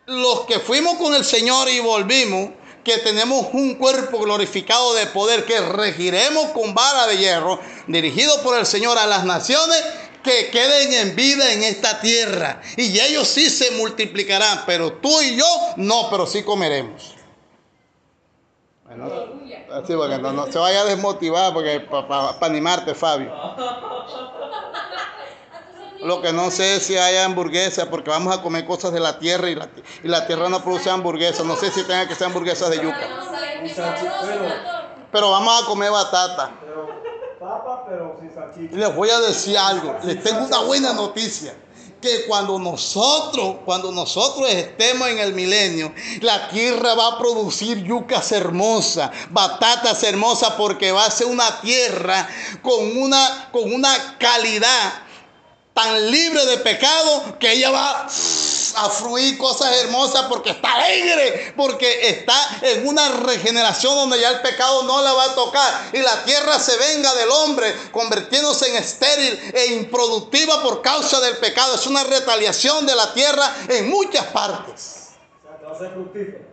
los 0.06 0.46
que 0.46 0.60
fuimos 0.60 0.94
con 0.98 1.14
el 1.14 1.24
Señor 1.24 1.68
y 1.68 1.80
volvimos, 1.80 2.50
que 2.84 2.98
tenemos 2.98 3.48
un 3.52 3.74
cuerpo 3.74 4.20
glorificado 4.20 4.94
de 4.94 5.06
poder, 5.06 5.44
que 5.44 5.58
regiremos 5.60 6.52
con 6.52 6.72
vara 6.72 7.08
de 7.08 7.18
hierro, 7.18 7.58
dirigido 7.88 8.40
por 8.44 8.56
el 8.56 8.64
Señor 8.64 8.96
a 8.96 9.06
las 9.06 9.24
naciones 9.24 9.82
que 10.26 10.50
queden 10.50 10.92
en 10.92 11.16
vida 11.16 11.52
en 11.52 11.62
esta 11.62 12.00
tierra. 12.00 12.60
Y 12.76 12.98
ellos 12.98 13.28
sí 13.28 13.48
se 13.48 13.70
multiplicarán, 13.70 14.64
pero 14.66 14.92
tú 14.94 15.22
y 15.22 15.36
yo 15.36 15.46
no, 15.76 16.08
pero 16.10 16.26
sí 16.26 16.42
comeremos. 16.42 17.14
Bueno, 18.84 19.10
así 19.72 19.94
porque 19.94 20.18
no, 20.18 20.32
no 20.32 20.50
se 20.50 20.58
vaya 20.58 20.82
a 20.82 20.84
desmotivar, 20.84 21.52
porque 21.52 21.80
para 21.80 22.36
animarte, 22.40 22.94
Fabio. 22.94 23.32
Lo 26.02 26.20
que 26.20 26.32
no 26.32 26.50
sé 26.50 26.76
es 26.76 26.82
si 26.84 26.96
hay 26.96 27.16
hamburguesas, 27.16 27.86
porque 27.86 28.10
vamos 28.10 28.36
a 28.36 28.42
comer 28.42 28.64
cosas 28.66 28.92
de 28.92 29.00
la 29.00 29.18
tierra 29.18 29.48
y 29.48 29.54
la, 29.54 29.68
y 30.04 30.08
la 30.08 30.26
tierra 30.26 30.48
no 30.48 30.62
produce 30.62 30.90
hamburguesas. 30.90 31.44
No 31.46 31.56
sé 31.56 31.70
si 31.70 31.82
tenga 31.84 32.06
que 32.06 32.14
ser 32.14 32.26
hamburguesas 32.26 32.70
de 32.70 32.76
yuca. 32.76 33.08
Pero 35.10 35.30
vamos 35.30 35.62
a 35.62 35.66
comer 35.66 35.90
batata. 35.90 36.50
Pero 37.86 38.16
sin 38.20 38.34
salchicha. 38.34 38.76
les 38.76 38.94
voy 38.94 39.10
a 39.10 39.20
decir 39.20 39.56
algo. 39.56 39.96
Les 40.02 40.22
tengo 40.22 40.44
una 40.44 40.60
buena 40.60 40.92
noticia. 40.92 41.54
Que 42.00 42.26
cuando 42.26 42.58
nosotros, 42.58 43.56
cuando 43.64 43.90
nosotros 43.90 44.48
estemos 44.50 45.08
en 45.08 45.18
el 45.18 45.32
milenio, 45.32 45.92
la 46.20 46.48
tierra 46.50 46.94
va 46.94 47.14
a 47.14 47.18
producir 47.18 47.82
yucas 47.82 48.30
hermosas, 48.32 49.10
batatas 49.30 50.02
hermosas, 50.02 50.52
porque 50.58 50.92
va 50.92 51.06
a 51.06 51.10
ser 51.10 51.26
una 51.26 51.60
tierra 51.62 52.28
con 52.62 52.98
una, 52.98 53.48
con 53.50 53.72
una 53.72 54.18
calidad 54.18 54.92
tan 55.72 56.10
libre 56.10 56.44
de 56.46 56.58
pecado 56.58 57.38
que 57.38 57.52
ella 57.52 57.70
va 57.70 58.06
a 58.76 58.90
fluir 58.90 59.38
cosas 59.38 59.72
hermosas 59.82 60.26
porque 60.28 60.50
está 60.50 60.72
alegre, 60.74 61.52
porque 61.56 62.08
está 62.10 62.36
en 62.62 62.86
una 62.86 63.08
regeneración 63.08 63.94
donde 63.96 64.20
ya 64.20 64.30
el 64.30 64.40
pecado 64.40 64.82
no 64.84 65.02
la 65.02 65.12
va 65.12 65.24
a 65.24 65.34
tocar 65.34 65.90
y 65.92 65.98
la 65.98 66.24
tierra 66.24 66.58
se 66.58 66.76
venga 66.76 67.14
del 67.14 67.30
hombre 67.30 67.74
convirtiéndose 67.92 68.68
en 68.70 68.76
estéril 68.76 69.52
e 69.54 69.66
improductiva 69.74 70.62
por 70.62 70.82
causa 70.82 71.20
del 71.20 71.36
pecado. 71.38 71.74
Es 71.74 71.86
una 71.86 72.04
retaliación 72.04 72.86
de 72.86 72.94
la 72.94 73.12
tierra 73.14 73.54
en 73.68 73.88
muchas 73.90 74.24
partes. 74.26 75.10
Fructífero. 75.92 76.46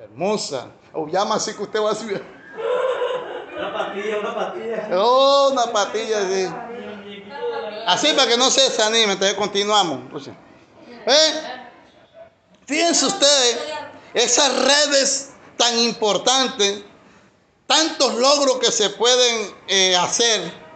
Hermosa. 0.00 0.68
O 0.92 1.06
llama 1.06 1.36
así 1.36 1.54
que 1.54 1.62
usted 1.62 1.80
va 1.80 1.90
a 1.90 1.94
decir, 1.94 2.24
Una 3.56 3.72
patilla, 3.72 4.18
una 4.18 4.34
patilla. 4.34 4.88
oh, 4.96 5.50
una 5.52 5.66
patilla 5.72 6.18
así. 6.18 6.48
Así 7.86 8.12
para 8.12 8.28
que 8.28 8.36
no 8.36 8.50
se 8.50 8.60
desanime, 8.62 9.14
entonces 9.14 9.34
continuamos. 9.36 10.00
¿Eh? 11.08 11.58
Fíjense 12.66 13.06
ustedes, 13.06 13.56
esas 14.14 14.54
redes 14.56 15.30
tan 15.56 15.78
importantes, 15.78 16.80
tantos 17.66 18.14
logros 18.14 18.58
que 18.58 18.70
se 18.70 18.90
pueden 18.90 19.54
eh, 19.68 19.96
hacer. 19.96 20.68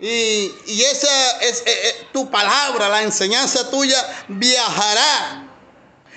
Y, 0.00 0.52
y 0.66 0.82
esa 0.82 1.40
es 1.40 1.60
eh, 1.60 1.64
eh, 1.66 2.08
tu 2.12 2.28
palabra, 2.28 2.88
la 2.88 3.02
enseñanza 3.02 3.70
tuya 3.70 4.24
viajará 4.26 5.48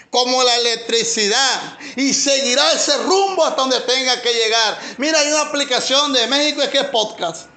como 0.10 0.42
la 0.42 0.56
electricidad 0.56 1.78
y 1.96 2.14
seguirá 2.14 2.72
ese 2.72 2.98
rumbo 3.04 3.46
hasta 3.46 3.62
donde 3.62 3.80
tenga 3.82 4.22
que 4.22 4.34
llegar. 4.34 4.80
Mira, 4.98 5.20
hay 5.20 5.28
una 5.28 5.42
aplicación 5.42 6.14
de 6.14 6.26
México 6.26 6.64
es 6.64 6.70
que 6.70 6.80
es 6.80 6.86
podcast 6.86 7.55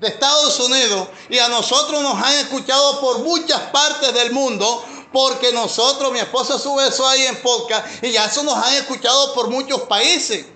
de 0.00 0.08
Estados 0.08 0.58
Unidos 0.60 1.08
y 1.28 1.38
a 1.38 1.48
nosotros 1.48 2.02
nos 2.02 2.14
han 2.22 2.34
escuchado 2.34 3.00
por 3.00 3.20
muchas 3.20 3.60
partes 3.70 4.12
del 4.14 4.32
mundo 4.32 4.84
porque 5.12 5.52
nosotros, 5.52 6.12
mi 6.12 6.18
esposa 6.20 6.58
sube 6.58 6.86
eso 6.86 7.06
ahí 7.06 7.22
en 7.26 7.36
podcast 7.42 8.02
y 8.02 8.12
ya 8.12 8.24
eso 8.26 8.42
nos 8.42 8.54
han 8.56 8.74
escuchado 8.74 9.34
por 9.34 9.48
muchos 9.50 9.82
países. 9.82 10.46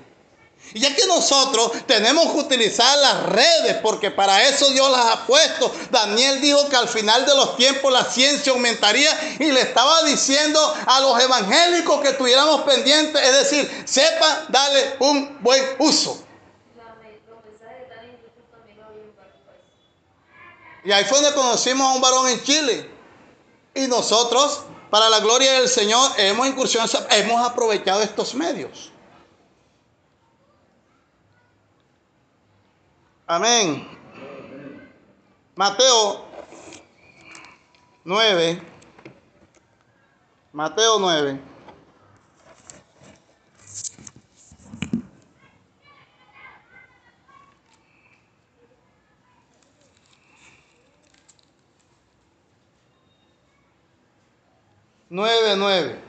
Y 0.72 0.80
ya 0.80 0.92
que 0.94 1.06
nosotros 1.06 1.70
tenemos 1.86 2.32
que 2.32 2.38
utilizar 2.38 2.98
las 2.98 3.22
redes, 3.26 3.76
porque 3.80 4.10
para 4.10 4.42
eso 4.48 4.70
Dios 4.70 4.90
las 4.90 5.06
ha 5.06 5.26
puesto. 5.26 5.72
Daniel 5.90 6.40
dijo 6.40 6.68
que 6.68 6.74
al 6.74 6.88
final 6.88 7.24
de 7.26 7.34
los 7.36 7.56
tiempos 7.56 7.92
la 7.92 8.04
ciencia 8.04 8.50
aumentaría 8.52 9.36
y 9.38 9.52
le 9.52 9.60
estaba 9.60 10.02
diciendo 10.02 10.58
a 10.86 10.98
los 11.00 11.20
evangélicos 11.22 12.00
que 12.00 12.08
estuviéramos 12.08 12.62
pendientes, 12.62 13.22
es 13.22 13.32
decir, 13.50 13.82
sepa 13.86 14.46
darle 14.48 14.96
un 14.98 15.38
buen 15.42 15.62
uso. 15.78 16.24
La 16.76 16.94
me- 17.00 17.20
los 17.28 17.44
mensajes 17.44 17.76
que 17.76 17.82
están 17.84 18.04
en 18.06 18.12
YouTube 18.12 18.50
también 18.50 18.78
lo 18.78 18.88
oyen 18.88 19.02
en 19.10 19.16
varios 19.16 19.38
países. 19.46 19.78
Y 20.84 20.92
ahí 20.92 21.04
fue 21.04 21.20
donde 21.20 21.34
conocimos 21.34 21.86
a 21.86 21.94
un 21.94 22.00
varón 22.00 22.28
en 22.28 22.42
Chile. 22.42 22.90
Y 23.74 23.86
nosotros, 23.88 24.64
para 24.90 25.08
la 25.08 25.20
gloria 25.20 25.52
del 25.60 25.68
Señor, 25.68 26.12
hemos 26.18 26.46
incursionado, 26.46 27.06
hemos 27.10 27.44
aprovechado 27.44 28.02
estos 28.02 28.34
medios. 28.34 28.92
Amén. 33.26 33.88
Mateo 35.56 36.24
9. 38.04 38.62
Mateo 40.52 40.98
9. 40.98 41.53
Nueve, 55.14 55.54
nueve. 55.56 56.02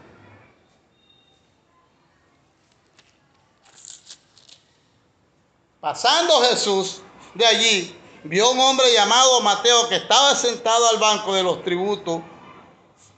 Pasando 5.80 6.42
Jesús 6.42 7.04
de 7.36 7.46
allí, 7.46 7.96
vio 8.24 8.50
un 8.50 8.60
hombre 8.60 8.92
llamado 8.92 9.42
Mateo 9.42 9.88
que 9.90 9.98
estaba 9.98 10.34
sentado 10.34 10.90
al 10.90 10.98
banco 10.98 11.36
de 11.36 11.44
los 11.44 11.64
tributos, 11.64 12.22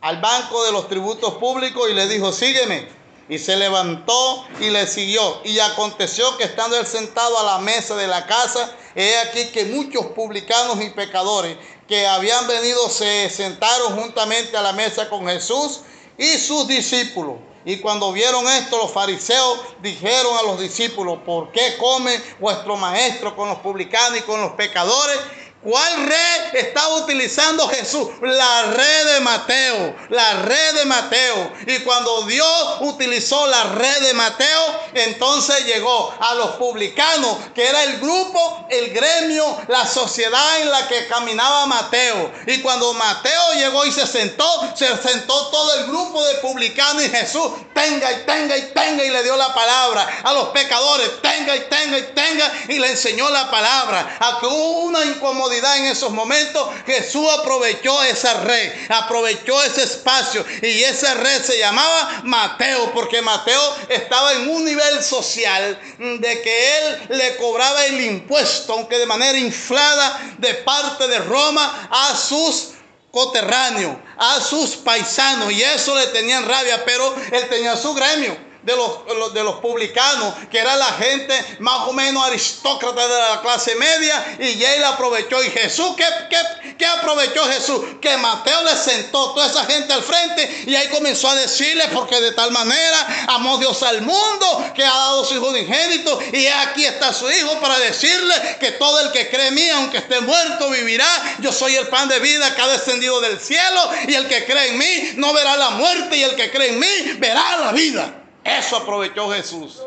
al 0.02 0.20
banco 0.20 0.62
de 0.66 0.74
los 0.74 0.90
tributos 0.90 1.36
públicos 1.36 1.90
y 1.90 1.94
le 1.94 2.10
dijo, 2.10 2.34
sígueme. 2.34 2.90
Y 3.30 3.40
se 3.40 3.56
levantó 3.56 4.46
y 4.60 4.70
le 4.70 4.88
siguió. 4.88 5.42
Y 5.44 5.60
aconteció 5.60 6.38
que 6.38 6.46
estando 6.46 6.78
él 6.78 6.86
sentado 6.86 7.38
a 7.40 7.44
la 7.44 7.60
mesa 7.60 7.96
de 7.96 8.08
la 8.08 8.26
casa, 8.26 8.76
he 8.96 9.18
aquí 9.20 9.48
que 9.48 9.66
muchos 9.66 10.06
publicanos 10.08 10.82
y 10.82 10.90
pecadores 10.90 11.58
que 11.88 12.08
habían 12.08 12.48
venido 12.48 12.90
se 12.90 13.30
sentaron 13.30 14.00
juntamente 14.00 14.56
a 14.58 14.62
la 14.62 14.74
mesa 14.74 15.10
con 15.10 15.28
Jesús 15.28 15.82
y 16.18 16.38
sus 16.38 16.68
discípulos. 16.68 17.36
Y 17.66 17.80
cuando 17.80 18.14
vieron 18.14 18.48
esto, 18.48 18.78
los 18.78 18.92
fariseos 18.92 19.60
dijeron 19.82 20.38
a 20.38 20.44
los 20.44 20.60
discípulos, 20.60 21.20
¿por 21.26 21.52
qué 21.52 21.76
come 21.78 22.18
vuestro 22.40 22.78
maestro 22.78 23.36
con 23.36 23.50
los 23.50 23.60
publicanos 23.60 24.20
y 24.20 24.22
con 24.22 24.40
los 24.40 24.54
pecadores? 24.54 25.20
¿Cuál 25.64 26.06
red 26.06 26.56
estaba 26.56 26.98
utilizando 26.98 27.68
Jesús? 27.68 28.10
La 28.22 28.62
red 28.74 29.14
de 29.16 29.20
Mateo, 29.22 29.96
la 30.10 30.34
red 30.44 30.76
de 30.76 30.86
Mateo. 30.86 31.52
Y 31.66 31.80
cuando 31.80 32.22
Dios 32.24 32.78
utilizó 32.82 33.48
la 33.48 33.64
red 33.64 34.02
de 34.02 34.14
Mateo, 34.14 34.80
entonces 34.94 35.66
llegó 35.66 36.14
a 36.20 36.36
los 36.36 36.52
publicanos, 36.58 37.38
que 37.56 37.68
era 37.68 37.84
el 37.86 38.00
grupo, 38.00 38.68
el 38.70 38.94
gremio, 38.94 39.58
la 39.68 39.88
sociedad 39.88 40.62
en 40.62 40.70
la 40.70 40.88
que 40.88 41.08
caminaba 41.08 41.66
Mateo. 41.66 42.32
Y 42.46 42.62
cuando 42.62 42.94
Mateo 42.94 43.54
llegó 43.56 43.84
y 43.86 43.92
se 43.92 44.06
sentó, 44.06 44.48
se 44.76 44.96
sentó 44.98 45.48
todo 45.48 45.74
el 45.80 45.88
grupo 45.88 46.24
de 46.24 46.36
publicanos 46.36 47.04
y 47.04 47.10
Jesús, 47.10 47.52
tenga 47.74 48.12
y 48.12 48.26
tenga 48.26 48.58
y 48.58 48.62
tenga 48.74 49.04
y 49.04 49.10
le 49.10 49.24
dio 49.24 49.36
la 49.36 49.54
palabra. 49.56 50.08
A 50.24 50.34
los 50.34 50.50
pecadores, 50.50 51.20
tenga 51.24 51.56
y 51.56 51.62
tenga 51.62 51.98
y 51.98 52.04
tenga 52.14 52.54
y 52.70 52.78
le 52.78 52.92
enseñó 52.92 53.28
la 53.32 53.50
palabra. 53.50 54.18
A 54.20 54.40
que 54.40 54.46
hubo 54.46 54.82
una 54.82 55.04
incomodidad 55.04 55.47
en 55.52 55.86
esos 55.86 56.12
momentos, 56.12 56.70
Jesús 56.86 57.28
aprovechó 57.40 58.04
esa 58.04 58.42
red, 58.42 58.72
aprovechó 58.90 59.62
ese 59.64 59.84
espacio 59.84 60.46
y 60.62 60.84
esa 60.84 61.14
red 61.16 61.44
se 61.44 61.58
llamaba 61.58 62.22
Mateo, 62.24 62.92
porque 62.94 63.22
Mateo 63.22 63.76
estaba 63.90 64.34
en 64.34 64.50
un 64.50 64.66
nivel 64.66 65.04
social 65.04 65.80
de 65.98 66.42
que 66.42 66.78
él 66.78 67.08
le 67.10 67.36
cobraba 67.38 67.86
el 67.86 68.02
impuesto, 68.02 68.74
aunque 68.74 68.98
de 68.98 69.06
manera 69.06 69.38
inflada, 69.38 70.36
de 70.38 70.54
parte 70.56 71.08
de 71.08 71.20
Roma 71.20 71.90
a 71.92 72.16
sus 72.16 72.70
coterráneos, 73.12 73.96
a 74.18 74.42
sus 74.42 74.76
paisanos, 74.76 75.52
y 75.52 75.64
eso 75.64 75.96
le 75.96 76.08
tenían 76.08 76.46
rabia, 76.46 76.84
pero 76.86 77.16
él 77.32 77.48
tenía 77.50 77.76
su 77.76 77.94
gremio 77.94 78.47
de 78.68 78.76
los, 78.76 79.34
de 79.34 79.44
los 79.46 79.56
publicanos, 79.62 80.34
que 80.52 80.60
era 80.60 80.76
la 80.76 80.92
gente 80.94 81.34
más 81.60 81.88
o 81.88 81.94
menos 81.94 82.22
aristócrata 82.28 83.08
de 83.08 83.18
la 83.18 83.42
clase 83.42 83.76
media, 83.76 84.38
y 84.40 84.62
él 84.62 84.84
aprovechó. 84.84 85.42
¿Y 85.42 85.50
Jesús 85.52 85.96
qué, 85.96 86.04
qué, 86.30 86.76
qué 86.78 86.86
aprovechó 86.86 87.46
Jesús? 87.46 87.80
Que 88.02 88.18
Mateo 88.18 88.62
le 88.66 88.76
sentó 88.76 89.32
toda 89.32 89.48
esa 89.48 89.64
gente 89.64 89.94
al 89.94 90.04
frente 90.04 90.66
y 90.68 90.76
ahí 90.76 90.90
comenzó 90.90 91.30
a 91.30 91.36
decirle, 91.36 91.86
porque 91.94 92.20
de 92.20 92.34
tal 92.34 92.52
manera 92.52 93.26
amó 93.30 93.58
Dios 93.58 93.82
al 93.84 94.02
mundo, 94.02 94.72
que 94.76 94.84
ha 94.84 94.94
dado 94.94 95.24
su 95.24 95.36
hijo 95.36 95.54
de 95.54 95.62
ingénito, 95.62 96.20
y 96.34 96.48
aquí 96.48 96.84
está 96.84 97.14
su 97.14 97.32
hijo 97.32 97.58
para 97.62 97.80
decirle 97.80 98.58
que 98.60 98.72
todo 98.72 99.00
el 99.00 99.14
que 99.14 99.30
cree 99.30 99.48
en 99.48 99.56
mí, 99.56 99.70
aunque 99.70 100.00
esté 100.00 100.20
muerto, 100.20 100.70
vivirá. 100.70 101.08
Yo 101.40 101.54
soy 101.54 101.78
el 101.78 101.88
pan 101.88 102.10
de 102.10 102.20
vida 102.20 102.54
que 102.54 102.62
ha 102.62 102.68
descendido 102.68 103.22
del 103.22 103.40
cielo, 103.40 103.92
y 104.10 104.14
el 104.14 104.28
que 104.28 104.44
cree 104.44 104.72
en 104.72 104.78
mí 104.78 105.12
no 105.16 105.32
verá 105.32 105.56
la 105.56 105.70
muerte, 105.70 106.18
y 106.18 106.24
el 106.24 106.36
que 106.36 106.52
cree 106.52 106.72
en 106.72 106.80
mí 106.80 107.14
verá 107.18 107.60
la 107.60 107.72
vida. 107.72 108.24
Eso 108.48 108.78
aprovechó 108.78 109.30
Jesús. 109.30 109.84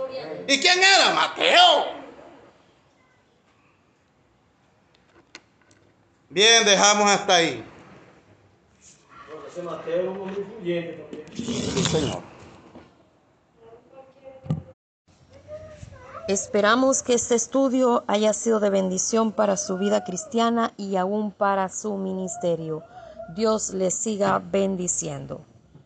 ¿Y 0.47 0.61
quién 0.61 0.79
era? 0.79 1.15
Mateo. 1.15 2.01
Bien, 6.29 6.65
dejamos 6.67 7.11
hasta 7.11 7.37
ahí. 7.37 7.65
Bueno, 9.29 9.47
ese 9.49 9.63
Mateo 9.63 10.01
era 10.01 10.11
un 10.11 10.21
hombre 10.21 10.41
influyente 10.43 10.93
también. 10.93 11.27
Sí, 11.35 11.85
Señor. 11.85 12.23
Esperamos 16.29 17.03
que 17.03 17.15
este 17.15 17.35
estudio 17.35 18.05
haya 18.07 18.35
sido 18.35 18.61
de 18.61 18.71
bendición 18.71 19.33
para 19.33 19.57
su 19.57 19.79
vida 19.79 20.05
cristiana 20.05 20.73
y 20.77 20.97
aún 20.97 21.33
para 21.33 21.71
su 21.71 21.97
ministerio. 21.97 22.85
Dios 23.35 23.71
les 23.71 23.95
siga 23.95 24.39
bendiciendo. 24.39 25.41